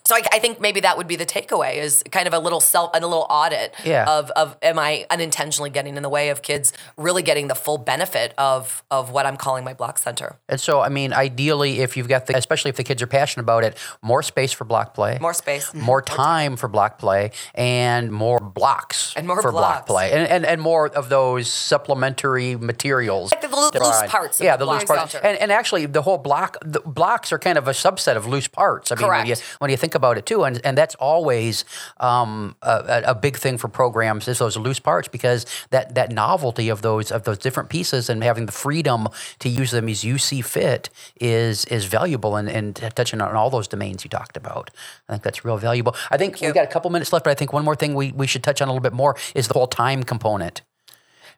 so 0.06 0.14
I, 0.14 0.22
I 0.32 0.38
think 0.38 0.60
maybe 0.60 0.80
that 0.80 0.96
would 0.96 1.08
be 1.08 1.16
the 1.16 1.26
takeaway 1.26 1.76
is 1.76 2.02
kind 2.12 2.26
of 2.28 2.32
a 2.32 2.38
little 2.38 2.60
self, 2.60 2.90
and 2.94 3.02
a 3.02 3.06
little 3.06 3.26
audit 3.28 3.74
Yeah. 3.84 4.04
of, 4.08 4.30
of 4.30 4.56
am 4.62 4.78
I 4.78 5.04
unintentionally 5.10 5.68
getting 5.70 5.96
in 5.96 6.02
the 6.02 6.08
way 6.08 6.28
of 6.28 6.42
kids 6.42 6.72
really 6.96 7.22
getting 7.22 7.48
the 7.48 7.54
full 7.54 7.76
benefit 7.78 8.32
of 8.38 8.84
of 8.90 9.10
what 9.10 9.26
I'm 9.26 9.36
calling 9.36 9.64
my 9.64 9.74
block 9.74 9.98
center. 9.98 10.36
And 10.48 10.60
so, 10.60 10.80
I 10.80 10.88
mean, 10.88 11.12
ideally, 11.12 11.80
if 11.80 11.96
you've 11.96 12.08
got 12.08 12.26
the, 12.26 12.36
especially 12.36 12.68
if 12.68 12.76
the 12.76 12.84
kids 12.84 13.02
are 13.02 13.06
passionate 13.06 13.42
about 13.42 13.64
it, 13.64 13.76
more 14.00 14.22
space 14.22 14.52
for 14.52 14.64
block 14.64 14.94
play, 14.94 15.18
More 15.20 15.34
space. 15.34 15.74
more 15.90 16.00
time 16.02 16.56
for 16.56 16.68
block 16.68 16.98
play, 16.98 17.32
and 17.54 18.12
more 18.12 18.38
blocks 18.38 19.12
And 19.16 19.26
more 19.26 19.42
for 19.42 19.50
block 19.50 19.86
play, 19.86 20.12
and, 20.12 20.28
and 20.28 20.46
and 20.46 20.60
more 20.60 20.86
of 20.86 21.08
those 21.08 21.50
supplementary 21.50 22.54
materials. 22.56 23.32
Like 23.32 23.40
the 23.40 23.48
that 23.48 23.82
loose 23.82 24.10
parts 24.10 24.40
of 24.40 24.44
Yeah, 24.44 24.56
the 24.56 24.64
the 24.64 24.70
loose 24.72 24.84
parts, 24.84 25.14
and 25.16 25.36
and 25.38 25.50
actually, 25.50 25.86
the 25.86 26.02
whole 26.02 26.18
block 26.18 26.56
the 26.64 26.80
blocks 26.80 27.32
are 27.32 27.38
kind 27.38 27.58
of 27.58 27.66
a 27.66 27.72
subset 27.72 28.16
of 28.16 28.26
loose 28.26 28.48
parts. 28.48 28.92
I 28.92 28.94
mean, 28.94 29.08
when 29.08 29.26
you 29.26 29.34
when 29.58 29.70
you 29.70 29.76
think 29.76 29.95
about 29.96 30.16
it 30.16 30.26
too, 30.26 30.44
and 30.44 30.60
and 30.64 30.78
that's 30.78 30.94
always 30.96 31.64
um, 31.98 32.54
a, 32.62 33.02
a 33.06 33.14
big 33.14 33.36
thing 33.36 33.58
for 33.58 33.66
programs 33.66 34.28
is 34.28 34.38
those 34.38 34.56
loose 34.56 34.78
parts 34.78 35.08
because 35.08 35.44
that 35.70 35.96
that 35.96 36.12
novelty 36.12 36.68
of 36.68 36.82
those 36.82 37.10
of 37.10 37.24
those 37.24 37.38
different 37.38 37.68
pieces 37.68 38.08
and 38.08 38.22
having 38.22 38.46
the 38.46 38.52
freedom 38.52 39.08
to 39.40 39.48
use 39.48 39.72
them 39.72 39.88
as 39.88 40.04
you 40.04 40.18
see 40.18 40.40
fit 40.40 40.88
is 41.20 41.64
is 41.64 41.86
valuable 41.86 42.36
and, 42.36 42.48
and 42.48 42.76
touching 42.94 43.20
on 43.20 43.34
all 43.34 43.50
those 43.50 43.66
domains 43.66 44.04
you 44.04 44.10
talked 44.10 44.36
about. 44.36 44.70
I 45.08 45.14
think 45.14 45.24
that's 45.24 45.44
real 45.44 45.56
valuable. 45.56 45.96
I 46.10 46.16
think 46.16 46.40
we've 46.40 46.54
got 46.54 46.64
a 46.64 46.68
couple 46.68 46.90
minutes 46.90 47.12
left, 47.12 47.24
but 47.24 47.30
I 47.30 47.34
think 47.34 47.52
one 47.52 47.64
more 47.64 47.76
thing 47.76 47.94
we, 47.94 48.12
we 48.12 48.26
should 48.26 48.44
touch 48.44 48.62
on 48.62 48.68
a 48.68 48.70
little 48.70 48.82
bit 48.82 48.92
more 48.92 49.16
is 49.34 49.48
the 49.48 49.54
whole 49.54 49.66
time 49.66 50.04
component. 50.04 50.62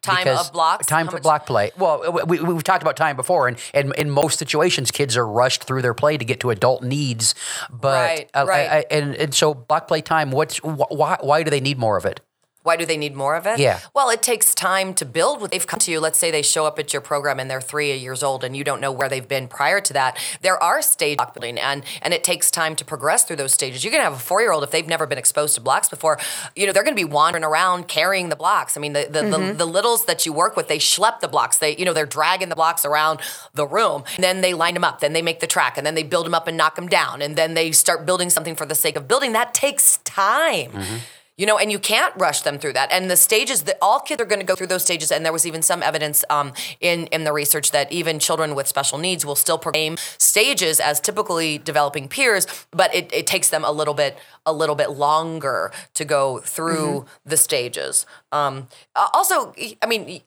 Time 0.01 0.27
of 0.27 0.51
blocks. 0.53 0.85
Time 0.87 1.05
how 1.05 1.11
for 1.11 1.15
much- 1.17 1.23
block 1.23 1.45
play. 1.45 1.71
Well, 1.77 2.11
we, 2.25 2.39
we- 2.39 2.53
we've 2.53 2.63
talked 2.63 2.81
about 2.83 2.95
time 2.97 3.15
before, 3.15 3.47
and, 3.47 3.57
and 3.73 3.93
in 3.95 4.09
most 4.09 4.39
situations, 4.39 4.91
kids 4.91 5.15
are 5.17 5.27
rushed 5.27 5.63
through 5.65 5.81
their 5.81 5.93
play 5.93 6.17
to 6.17 6.25
get 6.25 6.39
to 6.41 6.49
adult 6.49 6.83
needs. 6.83 7.35
But 7.69 7.93
Right, 7.93 8.29
uh, 8.33 8.39
I- 8.39 8.43
right. 8.45 8.69
I- 8.71 8.85
and, 8.91 9.15
and 9.15 9.33
so 9.33 9.53
block 9.53 9.87
play 9.87 10.01
time. 10.01 10.31
What's 10.31 10.57
wh- 10.59 10.91
why 10.91 11.17
why 11.21 11.43
do 11.43 11.49
they 11.49 11.59
need 11.61 11.77
more 11.77 11.97
of 11.97 12.05
it? 12.05 12.21
Why 12.69 12.75
do 12.75 12.85
they 12.85 12.97
need 12.97 13.15
more 13.15 13.35
of 13.35 13.47
it? 13.47 13.57
Yeah. 13.57 13.79
Well, 13.95 14.11
it 14.11 14.21
takes 14.21 14.53
time 14.53 14.93
to 14.93 15.03
build. 15.03 15.41
What 15.41 15.49
they've 15.49 15.65
come 15.65 15.79
to 15.79 15.91
you. 15.91 15.99
Let's 15.99 16.19
say 16.19 16.29
they 16.29 16.43
show 16.43 16.67
up 16.67 16.77
at 16.77 16.93
your 16.93 17.01
program 17.01 17.39
and 17.39 17.49
they're 17.49 17.59
three 17.59 17.97
years 17.97 18.21
old, 18.21 18.43
and 18.43 18.55
you 18.55 18.63
don't 18.63 18.79
know 18.79 18.91
where 18.91 19.09
they've 19.09 19.27
been 19.27 19.47
prior 19.47 19.81
to 19.81 19.93
that. 19.93 20.19
There 20.43 20.61
are 20.61 20.83
stage 20.83 21.17
block 21.17 21.33
building, 21.33 21.57
and 21.57 21.83
and 22.03 22.13
it 22.13 22.23
takes 22.23 22.51
time 22.51 22.75
to 22.75 22.85
progress 22.85 23.23
through 23.23 23.37
those 23.37 23.55
stages. 23.55 23.83
You 23.83 23.89
can 23.89 24.01
have 24.01 24.13
a 24.13 24.19
four 24.19 24.41
year 24.41 24.51
old 24.51 24.63
if 24.63 24.69
they've 24.69 24.87
never 24.87 25.07
been 25.07 25.17
exposed 25.17 25.55
to 25.55 25.61
blocks 25.61 25.89
before. 25.89 26.19
You 26.55 26.67
know, 26.67 26.71
they're 26.71 26.83
going 26.83 26.95
to 26.95 27.03
be 27.05 27.11
wandering 27.11 27.43
around 27.43 27.87
carrying 27.87 28.29
the 28.29 28.35
blocks. 28.35 28.77
I 28.77 28.81
mean, 28.81 28.93
the 28.93 29.07
the, 29.09 29.21
the 29.23 29.37
mm-hmm. 29.39 29.57
the 29.57 29.65
littles 29.65 30.05
that 30.05 30.27
you 30.27 30.31
work 30.31 30.55
with, 30.55 30.67
they 30.67 30.77
schlep 30.77 31.21
the 31.21 31.27
blocks. 31.27 31.57
They 31.57 31.75
you 31.75 31.85
know 31.85 31.93
they're 31.93 32.05
dragging 32.05 32.49
the 32.49 32.55
blocks 32.55 32.85
around 32.85 33.19
the 33.55 33.65
room. 33.65 34.03
And 34.13 34.23
then 34.23 34.41
they 34.41 34.53
line 34.53 34.75
them 34.75 34.83
up. 34.83 34.99
Then 34.99 35.13
they 35.13 35.23
make 35.23 35.39
the 35.39 35.47
track, 35.47 35.75
and 35.75 35.87
then 35.87 35.95
they 35.95 36.03
build 36.03 36.27
them 36.27 36.35
up 36.35 36.47
and 36.47 36.55
knock 36.55 36.75
them 36.75 36.87
down, 36.87 37.23
and 37.23 37.35
then 37.35 37.55
they 37.55 37.71
start 37.71 38.05
building 38.05 38.29
something 38.29 38.55
for 38.55 38.67
the 38.67 38.75
sake 38.75 38.95
of 38.95 39.07
building. 39.07 39.31
That 39.33 39.55
takes 39.55 39.97
time. 40.03 40.71
Mm-hmm. 40.71 40.97
You 41.39 41.45
know, 41.45 41.57
and 41.57 41.71
you 41.71 41.79
can't 41.79 42.13
rush 42.17 42.41
them 42.41 42.59
through 42.59 42.73
that. 42.73 42.91
And 42.91 43.09
the 43.09 43.15
stages 43.15 43.63
that 43.63 43.77
all 43.81 44.01
kids 44.01 44.21
are 44.21 44.25
going 44.25 44.41
to 44.41 44.45
go 44.45 44.55
through 44.55 44.67
those 44.67 44.81
stages. 44.81 45.09
And 45.09 45.23
there 45.23 45.31
was 45.31 45.45
even 45.45 45.61
some 45.61 45.81
evidence 45.81 46.25
um, 46.29 46.51
in 46.81 47.07
in 47.07 47.23
the 47.23 47.31
research 47.31 47.71
that 47.71 47.89
even 47.93 48.19
children 48.19 48.55
with 48.55 48.67
special 48.67 48.97
needs 48.97 49.25
will 49.25 49.37
still 49.37 49.57
proclaim 49.57 49.95
stages 50.17 50.81
as 50.81 50.99
typically 50.99 51.57
developing 51.57 52.09
peers, 52.09 52.45
but 52.71 52.93
it, 52.93 53.09
it 53.13 53.25
takes 53.25 53.49
them 53.49 53.63
a 53.63 53.71
little 53.71 53.93
bit 53.93 54.17
a 54.45 54.51
little 54.51 54.75
bit 54.75 54.89
longer 54.91 55.71
to 55.93 56.03
go 56.03 56.39
through 56.39 57.05
the 57.25 57.37
stages. 57.37 58.05
Um, 58.33 58.67
also, 58.95 59.53
I 59.81 59.87
mean. 59.87 60.21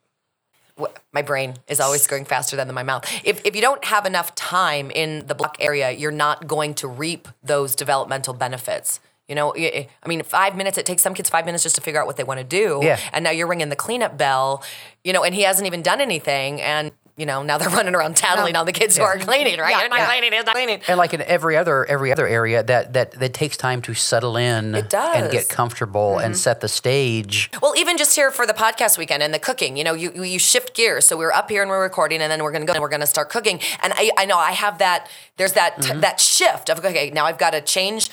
My 1.13 1.21
brain 1.21 1.57
is 1.69 1.81
always 1.81 2.07
going 2.07 2.25
faster 2.25 2.57
than 2.57 2.73
my 2.73 2.83
mouth. 2.83 3.05
If, 3.25 3.45
if 3.45 3.55
you 3.55 3.61
don't 3.61 3.85
have 3.85 4.07
enough 4.07 4.35
time 4.35 4.91
in 4.91 5.27
the 5.27 5.35
block 5.35 5.59
area, 5.61 5.91
you're 5.91 6.11
not 6.11 6.49
going 6.49 6.73
to 6.77 6.89
reap 6.89 7.29
those 7.43 7.77
developmental 7.77 8.33
benefits. 8.33 8.99
You 9.33 9.37
know, 9.37 9.55
I 9.57 9.89
mean, 10.07 10.23
five 10.25 10.55
minutes, 10.55 10.77
it 10.77 10.85
takes 10.85 11.01
some 11.01 11.15
kids 11.15 11.31
five 11.31 11.47
minutes 11.47 11.63
just 11.63 11.75
to 11.77 11.81
figure 11.81 11.99
out 11.99 12.07
what 12.07 12.19
they 12.19 12.25
want 12.25 12.37
to 12.37 12.45
do. 12.45 12.81
Yeah. 12.83 13.01
And 13.15 13.25
now 13.25 13.31
you're 13.31 13.47
ringing 13.47 13.71
the 13.71 13.77
cleanup 13.77 14.19
bell, 14.19 14.63
you 15.05 15.15
know, 15.15 15.25
and 15.25 15.35
he 15.35 15.41
hasn't 15.41 15.67
even 15.67 15.81
done 15.81 16.03
anything. 16.03 16.61
And, 16.61 16.93
you 17.17 17.27
know, 17.27 17.43
now 17.43 17.59
they're 17.59 17.69
running 17.81 17.95
around 17.95 18.17
tattling 18.17 18.57
on 18.57 18.67
the 18.67 18.73
kids 18.73 18.97
who 18.97 19.03
are 19.03 19.19
cleaning, 19.19 19.59
right? 19.59 19.79
You're 19.81 19.89
not 19.89 20.09
cleaning, 20.09 20.33
you're 20.33 20.45
not 20.45 20.55
cleaning. 20.55 20.81
And 20.89 20.97
like 20.99 21.13
in 21.15 21.23
every 21.23 21.57
other 21.57 21.85
every 21.85 22.11
other 22.13 22.27
area, 22.27 22.63
that 22.63 22.93
that 22.95 23.13
that 23.13 23.35
takes 23.35 23.57
time 23.57 23.83
to 23.83 23.95
settle 23.95 24.37
in 24.37 24.75
It 24.75 24.79
and 24.79 24.89
does. 24.89 25.17
Mm-hmm. 25.17 25.33
get 25.33 25.49
comfortable 25.49 26.19
and 26.19 26.37
set 26.37 26.61
the 26.61 26.69
stage. 26.69 27.51
Well, 27.61 27.75
even 27.77 27.97
just 27.99 28.17
here 28.17 28.31
for 28.31 28.47
the 28.47 28.55
podcast 28.55 28.97
weekend 28.99 29.23
and 29.23 29.33
the 29.35 29.39
cooking, 29.39 29.77
you 29.77 29.85
know, 29.85 29.95
you 29.95 30.25
you 30.25 30.39
shift 30.39 30.75
gears. 30.75 31.07
So 31.07 31.17
we're 31.17 31.33
up 31.33 31.51
here 31.51 31.63
and 31.63 31.71
we're 31.71 31.83
recording, 31.83 32.21
and 32.23 32.31
then 32.33 32.43
we're 32.43 32.53
gonna 32.53 32.65
go 32.65 32.73
and 32.73 32.81
we're 32.83 32.89
gonna 32.89 33.07
start 33.07 33.29
cooking. 33.29 33.61
And 33.83 33.93
I, 33.97 34.11
I 34.19 34.25
know 34.25 34.39
I 34.39 34.53
have 34.53 34.79
that. 34.79 35.09
There's 35.37 35.53
that 35.55 35.73
Mm-hmm. 35.73 35.93
t- 35.95 36.01
that 36.01 36.21
shift 36.21 36.69
of 36.71 36.79
okay, 36.85 37.11
now 37.11 37.25
I've 37.27 37.39
got 37.39 37.51
to 37.51 37.61
change 37.61 38.11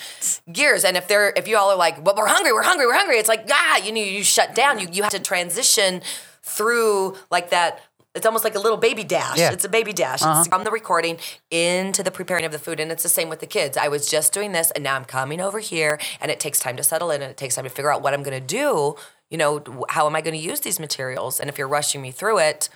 gears. 0.52 0.84
And 0.86 0.96
if 0.98 1.08
they're 1.08 1.34
if 1.36 1.48
you 1.48 1.58
all 1.58 1.70
are 1.72 1.76
like, 1.78 2.04
well, 2.06 2.16
we're 2.18 2.28
hungry, 2.28 2.54
we're 2.54 2.64
hungry, 2.64 2.86
we're 2.86 2.94
hungry, 2.94 3.18
it's 3.18 3.28
like 3.30 3.48
ah, 3.52 3.78
you 3.78 3.92
know, 3.92 4.02
you 4.02 4.24
shut 4.24 4.56
down. 4.56 4.80
You 4.80 4.88
you 4.92 5.04
have 5.04 5.12
to 5.12 5.20
transition 5.20 6.02
through 6.44 7.16
like 7.30 7.50
that. 7.52 7.82
It's 8.16 8.26
almost 8.26 8.44
like 8.44 8.56
a 8.56 8.60
little 8.60 8.78
baby 8.78 9.04
dash. 9.04 9.38
Yeah. 9.38 9.52
It's 9.52 9.66
a 9.66 9.70
baby 9.70 9.94
dash. 9.94 10.16
It's 10.16 10.24
uh-huh. 10.24 10.44
from 10.46 10.64
the 10.64 10.72
recording 10.72 11.18
into 11.52 12.02
the 12.02 12.10
preparing 12.12 12.44
of 12.44 12.52
the 12.52 12.58
food. 12.58 12.80
And 12.80 12.92
it's 12.92 13.04
the 13.04 13.10
same 13.10 13.30
with 13.30 13.40
the 13.40 13.46
kids. 13.46 13.78
I 13.78 13.88
was 13.88 14.10
just 14.10 14.34
doing 14.34 14.52
this 14.52 14.72
and 14.72 14.84
now 14.84 14.96
I'm 14.96 15.06
coming 15.06 15.40
over 15.40 15.60
here 15.60 16.00
and 16.20 16.32
it 16.32 16.40
takes 16.40 16.60
time 16.60 16.76
to 16.78 16.84
settle 16.84 17.12
in 17.12 17.22
and 17.22 17.30
it 17.30 17.38
takes 17.38 17.56
time 17.56 17.66
to 17.66 17.70
figure 17.70 17.92
out 17.92 18.02
what 18.02 18.14
I'm 18.14 18.24
going 18.24 18.40
to 18.40 18.46
do. 18.46 18.96
You 19.30 19.38
know, 19.38 19.86
how 19.90 20.08
am 20.08 20.16
I 20.16 20.22
going 20.22 20.34
to 20.36 20.42
use 20.44 20.62
these 20.62 20.80
materials? 20.80 21.40
And 21.40 21.50
if 21.50 21.60
you're 21.60 21.68
rushing 21.68 22.02
me 22.02 22.10
through 22.10 22.40
it, 22.40 22.70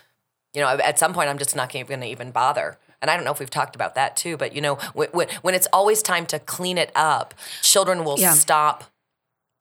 you 0.53 0.61
know, 0.61 0.67
at 0.67 0.99
some 0.99 1.13
point 1.13 1.29
I'm 1.29 1.39
just 1.39 1.55
not 1.55 1.71
going 1.73 1.87
to 1.87 2.05
even 2.05 2.29
bother. 2.29 2.77
And 3.01 3.09
I 3.09 3.15
don't 3.15 3.25
know 3.25 3.31
if 3.31 3.39
we've 3.39 3.49
talked 3.49 3.75
about 3.75 3.95
that 3.95 4.15
too, 4.15 4.37
but 4.37 4.53
you 4.55 4.61
know, 4.61 4.75
when, 4.93 5.09
when, 5.09 5.27
when 5.41 5.55
it's 5.55 5.67
always 5.73 6.03
time 6.03 6.27
to 6.27 6.37
clean 6.37 6.77
it 6.77 6.91
up, 6.95 7.33
children 7.61 8.03
will 8.05 8.19
Yeah. 8.19 8.33
stop 8.33 8.83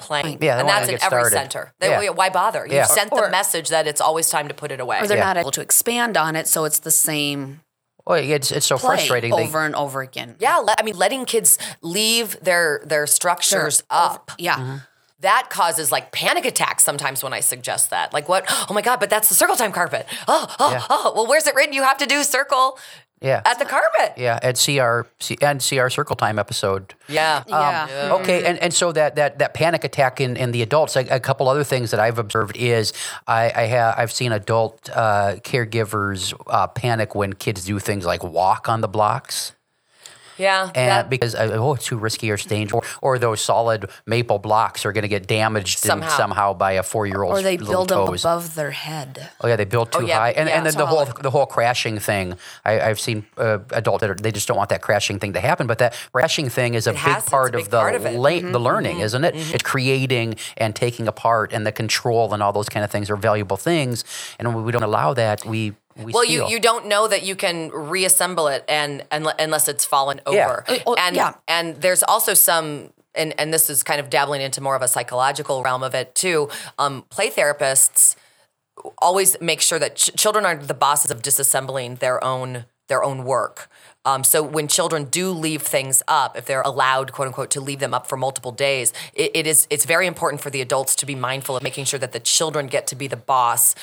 playing. 0.02 0.38
Yeah, 0.42 0.58
and 0.60 0.68
that's 0.68 0.88
in 0.88 0.94
get 0.94 1.04
every 1.04 1.20
started. 1.30 1.36
center. 1.36 1.72
They- 1.78 1.88
Yeah. 1.90 2.10
Why 2.10 2.28
bother? 2.28 2.64
You've 2.64 2.74
Yeah. 2.74 2.84
sent 2.86 3.12
Or- 3.12 3.22
the 3.22 3.30
message 3.30 3.68
that 3.70 3.86
it's 3.86 4.00
always 4.00 4.28
time 4.28 4.48
to 4.48 4.54
put 4.54 4.70
it 4.72 4.80
away. 4.80 4.98
Or 5.00 5.06
they're 5.06 5.16
Yeah. 5.16 5.24
not 5.32 5.36
able 5.38 5.50
to 5.52 5.60
expand 5.60 6.16
on 6.16 6.36
it, 6.36 6.46
so 6.48 6.64
it's 6.64 6.80
the 6.80 6.90
same 6.90 7.60
Well, 8.04 8.18
it's 8.18 8.50
it's 8.50 8.66
so 8.66 8.78
play 8.78 8.96
frustrating. 8.96 9.34
They- 9.34 9.44
over 9.44 9.64
and 9.64 9.74
over 9.76 10.02
again. 10.02 10.34
yeah, 10.40 10.58
let, 10.58 10.78
I 10.80 10.82
mean, 10.82 10.96
letting 10.98 11.24
kids 11.24 11.56
leave 11.82 12.36
their 12.42 12.82
their 12.84 13.06
structures 13.06 13.82
up. 13.90 14.32
Yeah. 14.38 14.56
Mm-hmm. 14.56 14.76
That 15.20 15.50
causes 15.50 15.92
like 15.92 16.10
panic 16.10 16.44
attacks 16.44 16.82
sometimes 16.82 17.22
when 17.22 17.32
I 17.32 17.38
suggest 17.38 17.90
that. 17.90 18.12
Like, 18.12 18.28
what? 18.28 18.44
Oh 18.68 18.74
my 18.74 18.82
God, 18.82 18.98
but 18.98 19.08
that's 19.08 19.28
the 19.28 19.36
circle 19.36 19.54
time 19.54 19.70
carpet. 19.70 20.04
Oh, 20.26 20.52
oh, 20.58 20.70
Yeah. 20.72 20.82
oh. 20.90 21.12
Well, 21.14 21.26
where's 21.28 21.46
it 21.46 21.54
written? 21.54 21.72
You 21.74 21.84
have 21.84 21.96
to 21.98 22.06
do 22.06 22.24
circle 22.24 22.76
yeah, 23.22 23.42
at 23.44 23.58
the 23.58 23.64
carpet. 23.64 24.14
yeah, 24.16 24.38
and 24.42 24.56
see 24.56 24.78
our 24.78 25.06
see, 25.20 25.36
and 25.40 25.62
see 25.62 25.78
our 25.78 25.90
circle 25.90 26.16
time 26.16 26.38
episode. 26.38 26.94
Yeah. 27.08 27.44
Yeah. 27.46 28.18
Okay, 28.20 28.44
and, 28.44 28.58
and 28.58 28.72
so 28.72 28.92
that, 28.92 29.16
that, 29.16 29.38
that 29.38 29.54
panic 29.54 29.84
attack 29.84 30.20
in, 30.20 30.36
in 30.36 30.52
the 30.52 30.62
adults, 30.62 30.96
a, 30.96 31.00
a 31.08 31.20
couple 31.20 31.48
other 31.48 31.64
things 31.64 31.90
that 31.90 32.00
I've 32.00 32.18
observed 32.18 32.56
is 32.56 32.92
I, 33.26 33.52
I 33.54 33.62
have 33.66 33.94
I've 33.98 34.12
seen 34.12 34.32
adult 34.32 34.90
uh, 34.92 35.36
caregivers 35.42 36.34
uh, 36.46 36.66
panic 36.68 37.14
when 37.14 37.32
kids 37.32 37.64
do 37.64 37.78
things 37.78 38.04
like 38.04 38.22
walk 38.24 38.68
on 38.68 38.80
the 38.80 38.88
blocks. 38.88 39.52
Yeah. 40.42 40.64
And 40.74 40.90
that- 40.90 41.08
because 41.10 41.34
uh, 41.34 41.50
oh, 41.54 41.74
it's 41.74 41.86
too 41.86 41.98
risky 41.98 42.30
or 42.30 42.34
it's 42.34 42.44
dangerous, 42.46 42.84
or, 43.00 43.14
or 43.14 43.18
those 43.18 43.40
solid 43.40 43.80
maple 44.06 44.38
blocks 44.38 44.84
are 44.86 44.92
going 44.92 45.02
to 45.02 45.08
get 45.16 45.26
damaged 45.26 45.78
Somehow. 45.78 46.16
somehow, 46.16 46.54
by 46.54 46.72
a 46.72 46.82
four 46.82 47.06
year 47.06 47.22
old. 47.22 47.32
Or 47.38 47.42
they 47.42 47.56
build 47.56 47.88
them 47.88 48.06
toes. 48.06 48.24
above 48.24 48.54
their 48.54 48.70
head. 48.72 49.10
Oh 49.40 49.48
yeah, 49.48 49.56
they 49.56 49.64
build 49.64 49.92
too 49.92 50.06
yeah, 50.06 50.18
high, 50.18 50.32
and 50.32 50.48
yeah. 50.48 50.56
and 50.56 50.66
then 50.66 50.74
the 50.76 50.86
whole 50.86 51.04
the 51.04 51.30
whole 51.30 51.46
crashing 51.46 51.98
thing. 51.98 52.34
I, 52.64 52.80
I've 52.88 53.00
seen 53.00 53.24
uh, 53.36 53.58
adults 53.70 54.00
that 54.02 54.10
are, 54.10 54.14
they 54.14 54.32
just 54.32 54.48
don't 54.48 54.56
want 54.56 54.70
that 54.70 54.82
crashing 54.82 55.18
thing 55.18 55.32
to 55.34 55.40
happen, 55.40 55.66
but 55.66 55.78
that 55.78 55.94
crashing 56.12 56.48
thing 56.48 56.74
is 56.74 56.86
a 56.86 56.90
It 56.90 56.94
big 56.94 57.00
has- 57.02 57.18
it's 57.22 57.26
a 57.28 57.30
part 57.30 57.52
big 57.52 57.60
of 57.62 57.70
the 57.70 57.78
part 57.78 57.94
of 57.94 58.02
la- 58.04 58.40
the 58.56 58.58
learning, 58.60 59.00
isn't 59.00 59.24
it? 59.24 59.34
It's 59.54 59.62
creating 59.62 60.36
and 60.56 60.74
taking 60.74 61.06
apart, 61.08 61.52
and 61.52 61.66
the 61.66 61.72
control 61.72 62.32
and 62.34 62.42
all 62.42 62.52
those 62.52 62.68
kind 62.68 62.84
of 62.84 62.90
things 62.90 63.10
are 63.10 63.16
valuable 63.16 63.56
things, 63.56 64.04
and 64.38 64.54
when 64.54 64.64
we 64.64 64.72
don't 64.72 64.82
allow 64.82 65.14
that, 65.14 65.44
we 65.44 65.74
we 65.96 66.12
well, 66.12 66.24
you, 66.24 66.40
steal. 66.40 66.50
you 66.50 66.60
don't 66.60 66.86
know 66.86 67.08
that 67.08 67.22
you 67.22 67.36
can 67.36 67.70
reassemble 67.70 68.48
it 68.48 68.64
and, 68.68 69.04
and 69.10 69.26
unless 69.38 69.68
it's 69.68 69.84
fallen 69.84 70.20
over. 70.26 70.64
oh, 70.86 70.94
and 70.94 71.16
yeah. 71.16 71.34
and 71.48 71.76
there's 71.76 72.02
also 72.02 72.34
some 72.34 72.92
and 73.14 73.34
and 73.38 73.52
this 73.52 73.68
is 73.70 73.82
kind 73.82 74.00
of 74.00 74.10
dabbling 74.10 74.40
into 74.40 74.60
more 74.60 74.76
of 74.76 74.82
a 74.82 74.88
psychological 74.88 75.62
realm 75.62 75.82
of 75.82 75.94
it 75.94 76.14
too. 76.14 76.48
Um, 76.78 77.04
play 77.10 77.30
therapists 77.30 78.16
always 78.98 79.40
make 79.40 79.60
sure 79.60 79.78
that 79.78 79.96
ch- 79.96 80.14
children 80.16 80.44
are 80.44 80.56
the 80.56 80.74
bosses 80.74 81.10
of 81.10 81.22
disassembling 81.22 81.98
their 81.98 82.22
own 82.22 82.64
their 82.88 83.02
own 83.02 83.24
work. 83.24 83.70
Um, 84.04 84.24
so 84.24 84.42
when 84.42 84.66
children 84.66 85.04
do 85.04 85.30
leave 85.30 85.62
things 85.62 86.02
up, 86.08 86.36
if 86.36 86.44
they're 86.44 86.62
allowed, 86.62 87.12
quote 87.12 87.28
unquote, 87.28 87.50
to 87.52 87.60
leave 87.60 87.78
them 87.78 87.94
up 87.94 88.08
for 88.08 88.16
multiple 88.16 88.50
days, 88.50 88.92
it, 89.14 89.30
it 89.34 89.46
is 89.46 89.66
it's 89.70 89.84
very 89.84 90.06
important 90.06 90.42
for 90.42 90.50
the 90.50 90.60
adults 90.60 90.94
to 90.96 91.06
be 91.06 91.14
mindful 91.14 91.56
of 91.56 91.62
making 91.62 91.84
sure 91.84 91.98
that 91.98 92.12
the 92.12 92.20
children 92.20 92.66
get 92.66 92.86
to 92.88 92.96
be 92.96 93.06
the 93.06 93.16
boss 93.16 93.74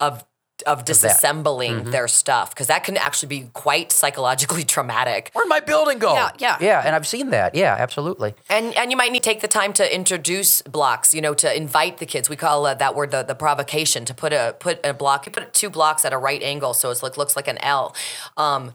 of 0.00 0.24
of 0.66 0.84
disassembling 0.84 1.90
their 1.90 2.08
stuff 2.08 2.50
because 2.50 2.66
that 2.66 2.84
can 2.84 2.96
actually 2.96 3.28
be 3.28 3.50
quite 3.52 3.92
psychologically 3.92 4.64
traumatic. 4.74 5.30
Where'd 5.32 5.48
my 5.48 5.60
building 5.60 5.98
go? 5.98 6.14
Yeah, 6.14 6.30
yeah. 6.38 6.56
yeah, 6.60 6.82
and 6.84 6.94
I've 6.94 7.06
seen 7.06 7.30
that. 7.30 7.54
Yeah, 7.54 7.76
absolutely. 7.78 8.34
And 8.48 8.76
and 8.76 8.90
you 8.90 8.96
might 8.96 9.12
need 9.12 9.22
to 9.22 9.28
take 9.28 9.40
the 9.40 9.48
time 9.48 9.72
to 9.74 9.94
introduce 9.94 10.62
blocks, 10.62 11.14
you 11.14 11.20
know, 11.20 11.34
to 11.34 11.56
invite 11.56 11.98
the 11.98 12.06
kids. 12.06 12.28
We 12.28 12.36
call 12.36 12.66
uh, 12.66 12.74
that 12.74 12.94
word 12.94 13.10
the, 13.10 13.22
the 13.22 13.34
provocation 13.34 14.04
to 14.04 14.14
put 14.14 14.32
a 14.32 14.56
put 14.58 14.84
a 14.84 14.94
block, 14.94 15.26
you 15.26 15.32
put 15.32 15.52
two 15.52 15.70
blocks 15.70 16.04
at 16.04 16.12
a 16.12 16.18
right 16.18 16.42
angle 16.42 16.74
so 16.74 16.90
it 16.90 17.02
looks 17.02 17.36
like 17.36 17.48
an 17.48 17.58
L. 17.58 17.94
Um, 18.36 18.72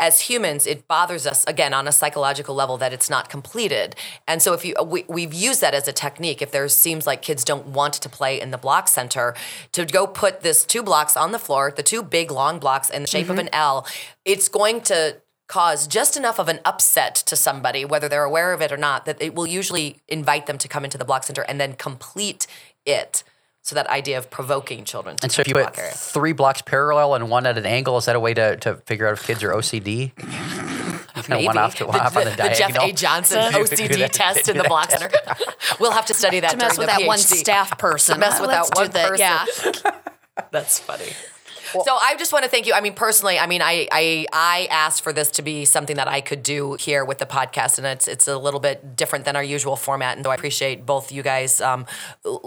as 0.00 0.22
humans, 0.22 0.66
it 0.66 0.88
bothers 0.88 1.26
us 1.26 1.44
again 1.44 1.72
on 1.72 1.86
a 1.86 1.92
psychological 1.92 2.54
level 2.54 2.76
that 2.78 2.92
it's 2.92 3.08
not 3.08 3.28
completed. 3.28 3.94
And 4.26 4.42
so 4.42 4.52
if 4.52 4.64
you 4.64 4.74
we, 4.84 5.04
we've 5.08 5.34
used 5.34 5.60
that 5.60 5.74
as 5.74 5.86
a 5.86 5.92
technique. 5.92 6.42
If 6.42 6.50
there 6.50 6.68
seems 6.68 7.06
like 7.06 7.22
kids 7.22 7.44
don't 7.44 7.68
want 7.68 7.94
to 7.94 8.08
play 8.08 8.40
in 8.40 8.50
the 8.50 8.58
block 8.58 8.88
center, 8.88 9.34
to 9.72 9.84
go 9.84 10.06
put 10.06 10.40
this 10.40 10.64
two 10.64 10.82
blocks 10.82 11.16
on 11.16 11.32
the 11.32 11.38
floor, 11.38 11.72
the 11.74 11.82
two 11.82 12.02
big 12.02 12.30
long 12.30 12.58
blocks 12.58 12.90
in 12.90 13.02
the 13.02 13.08
shape 13.08 13.28
of 13.28 13.36
mm-hmm. 13.36 13.46
an 13.46 13.54
L, 13.54 13.86
it's 14.24 14.48
going 14.48 14.80
to 14.82 15.20
cause 15.48 15.86
just 15.86 16.16
enough 16.16 16.40
of 16.40 16.48
an 16.48 16.58
upset 16.64 17.14
to 17.14 17.36
somebody, 17.36 17.84
whether 17.84 18.08
they're 18.08 18.24
aware 18.24 18.52
of 18.52 18.60
it 18.60 18.72
or 18.72 18.76
not, 18.76 19.04
that 19.04 19.20
it 19.22 19.34
will 19.34 19.46
usually 19.46 20.00
invite 20.08 20.46
them 20.46 20.58
to 20.58 20.66
come 20.66 20.84
into 20.84 20.98
the 20.98 21.04
block 21.04 21.22
center 21.22 21.42
and 21.42 21.60
then 21.60 21.74
complete 21.74 22.46
it. 22.84 23.22
So 23.66 23.74
that 23.74 23.88
idea 23.88 24.16
of 24.16 24.30
provoking 24.30 24.84
children. 24.84 25.16
To 25.16 25.24
And 25.24 25.32
so 25.32 25.40
if 25.40 25.48
you 25.48 25.54
come 25.54 25.64
put 25.64 25.74
to 25.74 25.80
area. 25.80 25.92
three 25.92 26.32
blocks 26.32 26.62
parallel 26.62 27.14
and 27.16 27.28
one 27.28 27.46
at 27.46 27.58
an 27.58 27.66
angle, 27.66 27.96
is 27.96 28.04
that 28.04 28.14
a 28.14 28.20
way 28.20 28.32
to, 28.32 28.56
to 28.58 28.76
figure 28.86 29.08
out 29.08 29.14
if 29.14 29.26
kids 29.26 29.42
are 29.42 29.50
OCD? 29.50 30.14
Kind 30.14 30.28
of 31.16 31.28
one 31.28 31.36
Maybe. 31.40 31.58
off 31.58 31.74
to 31.74 31.86
one 31.86 31.98
off 31.98 32.16
on 32.16 32.26
the, 32.26 32.30
the 32.30 32.54
Jeff. 32.56 32.76
A. 32.80 32.92
Johnson 32.92 33.42
You 33.52 33.64
could 33.64 33.76
do 33.76 33.84
OCD 33.88 34.08
test 34.12 34.48
in 34.48 34.56
the 34.56 34.62
that 34.62 34.68
block 34.68 34.90
center. 34.92 35.10
we'll 35.80 35.90
have 35.90 36.06
to 36.06 36.14
study 36.14 36.38
that 36.38 36.52
To 36.52 36.56
mess 36.58 36.78
with 36.78 36.86
the 36.86 36.96
that 36.96 37.06
one 37.08 37.18
staff 37.18 37.76
person. 37.76 38.14
To 38.14 38.20
mess 38.20 38.40
with 38.40 38.50
Let's 38.50 38.70
that 38.70 38.76
one 38.76 38.86
do 38.86 38.92
that. 38.92 39.18
Yeah. 39.18 40.44
That's 40.52 40.78
funny. 40.78 41.10
So 41.72 41.96
I 42.00 42.14
just 42.18 42.32
want 42.32 42.44
to 42.44 42.50
thank 42.50 42.66
you. 42.66 42.74
I 42.74 42.80
mean, 42.80 42.94
personally, 42.94 43.38
I 43.38 43.46
mean, 43.46 43.62
I, 43.62 43.88
I 43.92 44.26
I 44.32 44.68
asked 44.70 45.02
for 45.02 45.12
this 45.12 45.30
to 45.32 45.42
be 45.42 45.64
something 45.64 45.96
that 45.96 46.08
I 46.08 46.20
could 46.20 46.42
do 46.42 46.74
here 46.74 47.04
with 47.04 47.18
the 47.18 47.26
podcast, 47.26 47.78
and 47.78 47.86
it's 47.86 48.06
it's 48.08 48.28
a 48.28 48.36
little 48.38 48.60
bit 48.60 48.96
different 48.96 49.24
than 49.24 49.36
our 49.36 49.42
usual 49.44 49.76
format. 49.76 50.16
And 50.16 50.24
so 50.24 50.30
I 50.30 50.34
appreciate 50.34 50.86
both 50.86 51.12
you 51.12 51.22
guys, 51.22 51.60
um, 51.60 51.86